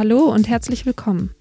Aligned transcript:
Hallo 0.00 0.32
und 0.32 0.48
herzlich 0.48 0.86
willkommen. 0.86 1.34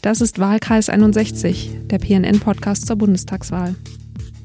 Das 0.00 0.20
ist 0.20 0.38
Wahlkreis 0.38 0.88
61, 0.88 1.88
der 1.90 1.98
PNN-Podcast 1.98 2.86
zur 2.86 2.94
Bundestagswahl. 2.94 3.74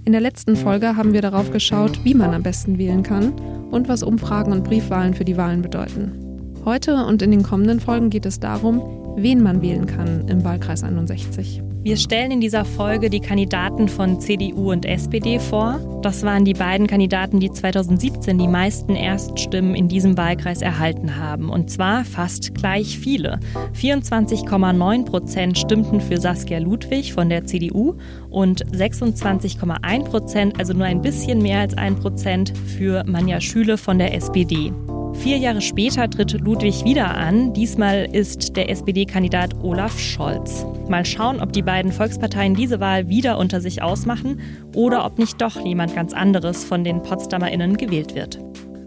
In 0.06 0.12
der 0.12 0.22
letzten 0.22 0.56
Folge 0.56 0.96
haben 0.96 1.14
wir 1.14 1.22
darauf 1.22 1.52
geschaut, 1.52 2.04
wie 2.04 2.16
man 2.16 2.34
am 2.34 2.42
besten 2.42 2.80
wählen 2.80 3.04
kann 3.04 3.32
und 3.70 3.88
was 3.88 4.02
Umfragen 4.02 4.54
und 4.54 4.64
Briefwahlen 4.64 5.14
für 5.14 5.24
die 5.24 5.38
Wahlen 5.38 5.62
bedeuten. 5.62 6.56
Heute 6.66 7.06
und 7.06 7.22
in 7.22 7.30
den 7.30 7.44
kommenden 7.44 7.80
Folgen 7.80 8.10
geht 8.10 8.26
es 8.26 8.40
darum, 8.40 8.82
wen 9.18 9.44
man 9.44 9.62
wählen 9.62 9.86
kann 9.86 10.28
im 10.28 10.44
Wahlkreis 10.44 10.82
61. 10.82 11.62
Wir 11.82 11.96
stellen 11.96 12.32
in 12.32 12.42
dieser 12.42 12.66
Folge 12.66 13.10
die 13.10 13.22
Kandidaten 13.22 13.88
von 13.88 14.20
CDU 14.20 14.72
und 14.72 14.86
SPD 14.86 15.40
vor. 15.40 15.80
Das 16.02 16.24
waren 16.24 16.44
die 16.44 16.54
beiden 16.54 16.88
Kandidaten, 16.88 17.40
die 17.40 17.52
2017 17.52 18.38
die 18.38 18.50
meisten 18.50 18.96
Erststimmen 18.96 19.76
in 19.76 19.88
diesem 19.88 20.18
Wahlkreis 20.18 20.62
erhalten 20.62 21.16
haben. 21.16 21.50
Und 21.50 21.72
zwar 21.72 22.04
fast 22.04 22.54
gleich 22.54 23.00
viele. 23.00 23.40
24,9 23.80 25.06
Prozent 25.06 25.58
stimmten 25.58 26.02
für 26.02 26.18
Saskia 26.18 26.60
Ludwig 26.60 27.14
von 27.14 27.30
der 27.30 27.46
CDU 27.46 27.96
und 28.30 28.66
26,1 28.74 30.04
Prozent, 30.04 30.60
also 30.60 30.74
nur 30.74 30.86
ein 30.86 31.02
bisschen 31.02 31.42
mehr 31.42 31.62
als 31.62 31.78
ein 31.78 31.96
Prozent, 31.96 32.52
für 32.58 33.06
Manja 33.06 33.40
Schüle 33.40 33.78
von 33.78 34.00
der 34.00 34.14
SPD. 34.14 34.74
Vier 35.14 35.38
Jahre 35.38 35.62
später 35.62 36.10
tritt 36.10 36.40
Ludwig 36.40 36.86
wieder 36.86 37.16
an. 37.16 37.54
Diesmal 37.54 38.08
ist 38.12 38.56
der 38.56 38.70
SPD-Kandidat 38.70 39.54
Olaf 39.62 40.00
Scholz. 40.00 40.66
Mal 40.88 41.06
schauen, 41.06 41.42
ob 41.42 41.52
die 41.52 41.62
beiden 41.62 41.92
Volksparteien 41.92 42.56
diese 42.56 42.80
Wahl 42.80 43.10
wieder 43.10 43.38
unter 43.38 43.60
sich 43.60 43.82
ausmachen 43.82 44.40
oder 44.74 45.06
ob 45.06 45.20
nicht 45.20 45.42
doch 45.42 45.60
jemand 45.66 45.94
ganz 45.94 46.14
anderes 46.14 46.64
von 46.64 46.84
den 46.84 47.04
PotsdamerInnen 47.04 47.78
gewählt 47.78 48.16
wird. 48.16 48.40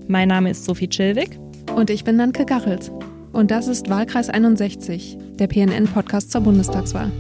Mein 0.09 0.29
Name 0.29 0.51
ist 0.51 0.65
Sophie 0.65 0.89
Chilwig. 0.89 1.39
Und 1.77 1.91
ich 1.91 2.05
bin 2.05 2.17
Nanke 2.17 2.45
Gachels. 2.45 2.91
Und 3.33 3.51
das 3.51 3.67
ist 3.67 3.89
Wahlkreis 3.89 4.29
61, 4.29 5.17
der 5.39 5.47
PNN-Podcast 5.47 6.31
zur 6.31 6.43
Bundestagswahl. 6.43 7.11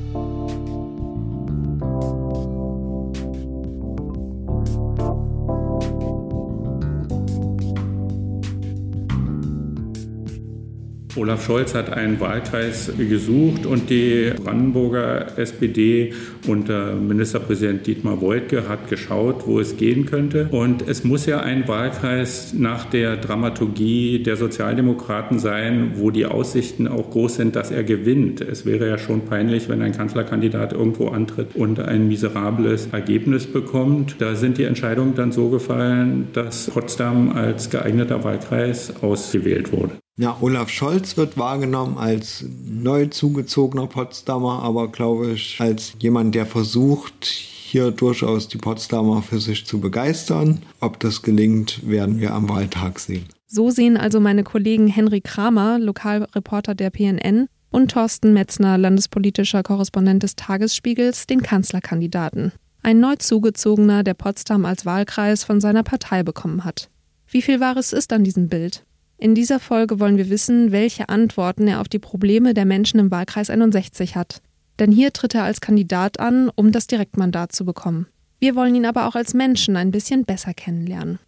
Olaf 11.16 11.44
Scholz 11.44 11.74
hat 11.74 11.92
einen 11.92 12.20
Wahlkreis 12.20 12.90
gesucht 12.96 13.66
und 13.66 13.90
die 13.90 14.32
Brandenburger 14.42 15.38
SPD 15.38 16.14
unter 16.46 16.94
Ministerpräsident 16.94 17.86
Dietmar 17.86 18.22
Woidke 18.22 18.68
hat 18.68 18.88
geschaut, 18.88 19.46
wo 19.46 19.60
es 19.60 19.76
gehen 19.76 20.06
könnte. 20.06 20.48
Und 20.50 20.88
es 20.88 21.04
muss 21.04 21.26
ja 21.26 21.40
ein 21.40 21.68
Wahlkreis 21.68 22.54
nach 22.54 22.86
der 22.86 23.16
Dramaturgie 23.16 24.22
der 24.22 24.36
Sozialdemokraten 24.36 25.38
sein, 25.38 25.92
wo 25.96 26.10
die 26.10 26.24
Aussichten 26.24 26.88
auch 26.88 27.10
groß 27.10 27.36
sind, 27.36 27.56
dass 27.56 27.70
er 27.70 27.84
gewinnt. 27.84 28.40
Es 28.40 28.64
wäre 28.64 28.88
ja 28.88 28.96
schon 28.96 29.26
peinlich, 29.26 29.68
wenn 29.68 29.82
ein 29.82 29.92
Kanzlerkandidat 29.92 30.72
irgendwo 30.72 31.08
antritt 31.08 31.54
und 31.54 31.78
ein 31.78 32.08
miserables 32.08 32.88
Ergebnis 32.90 33.46
bekommt. 33.46 34.16
Da 34.18 34.34
sind 34.34 34.56
die 34.56 34.64
Entscheidungen 34.64 35.14
dann 35.14 35.30
so 35.30 35.50
gefallen, 35.50 36.28
dass 36.32 36.70
Potsdam 36.70 37.32
als 37.32 37.68
geeigneter 37.68 38.24
Wahlkreis 38.24 39.02
ausgewählt 39.02 39.72
wurde. 39.72 40.01
Ja, 40.18 40.36
Olaf 40.42 40.68
Scholz 40.68 41.16
wird 41.16 41.38
wahrgenommen 41.38 41.96
als 41.96 42.44
neu 42.66 43.06
zugezogener 43.06 43.86
Potsdamer, 43.86 44.62
aber 44.62 44.88
glaube 44.88 45.32
ich 45.32 45.58
als 45.58 45.94
jemand, 46.00 46.34
der 46.34 46.44
versucht, 46.44 47.24
hier 47.24 47.90
durchaus 47.90 48.48
die 48.48 48.58
Potsdamer 48.58 49.22
für 49.22 49.40
sich 49.40 49.64
zu 49.64 49.80
begeistern. 49.80 50.60
Ob 50.80 51.00
das 51.00 51.22
gelingt, 51.22 51.88
werden 51.88 52.20
wir 52.20 52.34
am 52.34 52.50
Wahltag 52.50 52.98
sehen. 52.98 53.24
So 53.46 53.70
sehen 53.70 53.96
also 53.96 54.20
meine 54.20 54.44
Kollegen 54.44 54.86
Henry 54.86 55.22
Kramer, 55.22 55.78
Lokalreporter 55.78 56.74
der 56.74 56.90
PNN, 56.90 57.48
und 57.70 57.90
Thorsten 57.90 58.34
Metzner, 58.34 58.76
landespolitischer 58.76 59.62
Korrespondent 59.62 60.22
des 60.22 60.36
Tagesspiegels, 60.36 61.26
den 61.26 61.42
Kanzlerkandidaten. 61.42 62.52
Ein 62.82 63.00
neu 63.00 63.16
zugezogener, 63.16 64.02
der 64.02 64.14
Potsdam 64.14 64.66
als 64.66 64.84
Wahlkreis 64.84 65.42
von 65.44 65.60
seiner 65.62 65.82
Partei 65.82 66.22
bekommen 66.22 66.64
hat. 66.64 66.90
Wie 67.28 67.40
viel 67.40 67.60
Wahres 67.60 67.94
ist 67.94 68.12
an 68.12 68.24
diesem 68.24 68.48
Bild? 68.48 68.84
In 69.22 69.36
dieser 69.36 69.60
Folge 69.60 70.00
wollen 70.00 70.16
wir 70.16 70.30
wissen, 70.30 70.72
welche 70.72 71.08
Antworten 71.08 71.68
er 71.68 71.80
auf 71.80 71.86
die 71.86 72.00
Probleme 72.00 72.54
der 72.54 72.64
Menschen 72.64 72.98
im 72.98 73.12
Wahlkreis 73.12 73.50
61 73.50 74.16
hat. 74.16 74.42
Denn 74.80 74.90
hier 74.90 75.12
tritt 75.12 75.36
er 75.36 75.44
als 75.44 75.60
Kandidat 75.60 76.18
an, 76.18 76.50
um 76.56 76.72
das 76.72 76.88
Direktmandat 76.88 77.52
zu 77.52 77.64
bekommen. 77.64 78.08
Wir 78.40 78.56
wollen 78.56 78.74
ihn 78.74 78.84
aber 78.84 79.06
auch 79.06 79.14
als 79.14 79.32
Menschen 79.32 79.76
ein 79.76 79.92
bisschen 79.92 80.24
besser 80.24 80.54
kennenlernen. 80.54 81.20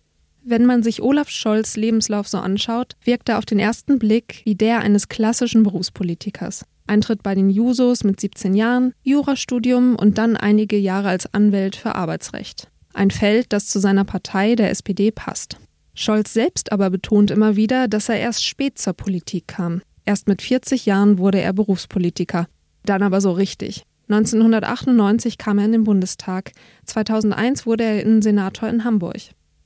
Wenn 0.42 0.66
man 0.66 0.82
sich 0.82 1.02
Olaf 1.02 1.28
Scholz 1.28 1.76
Lebenslauf 1.76 2.26
so 2.26 2.38
anschaut, 2.38 2.96
wirkt 3.04 3.28
er 3.28 3.38
auf 3.38 3.46
den 3.46 3.60
ersten 3.60 4.00
Blick 4.00 4.42
wie 4.44 4.56
der 4.56 4.80
eines 4.80 5.08
klassischen 5.08 5.62
Berufspolitikers. 5.62 6.64
Eintritt 6.88 7.22
bei 7.22 7.36
den 7.36 7.48
Jusos 7.48 8.02
mit 8.02 8.18
17 8.18 8.54
Jahren, 8.54 8.92
Jurastudium 9.04 9.94
und 9.94 10.18
dann 10.18 10.36
einige 10.36 10.78
Jahre 10.78 11.10
als 11.10 11.32
Anwalt 11.32 11.76
für 11.76 11.94
Arbeitsrecht. 11.94 12.66
Ein 12.92 13.12
Feld, 13.12 13.52
das 13.52 13.68
zu 13.68 13.78
seiner 13.78 14.04
Partei, 14.04 14.56
der 14.56 14.70
SPD, 14.70 15.12
passt. 15.12 15.58
Scholz 15.94 16.32
selbst 16.32 16.72
aber 16.72 16.90
betont 16.90 17.30
immer 17.30 17.56
wieder, 17.56 17.88
dass 17.88 18.08
er 18.08 18.18
erst 18.18 18.44
spät 18.44 18.78
zur 18.78 18.94
Politik 18.94 19.48
kam. 19.48 19.82
Erst 20.04 20.28
mit 20.28 20.42
40 20.42 20.86
Jahren 20.86 21.18
wurde 21.18 21.40
er 21.40 21.52
Berufspolitiker. 21.52 22.46
Dann 22.84 23.02
aber 23.02 23.20
so 23.20 23.32
richtig. 23.32 23.84
1998 24.08 25.38
kam 25.38 25.58
er 25.58 25.64
in 25.64 25.72
den 25.72 25.84
Bundestag. 25.84 26.52
2001 26.84 27.64
wurde 27.64 27.84
er 27.84 28.02
Innensenator 28.02 28.68
in 28.68 28.84
Hamburg. 28.84 29.20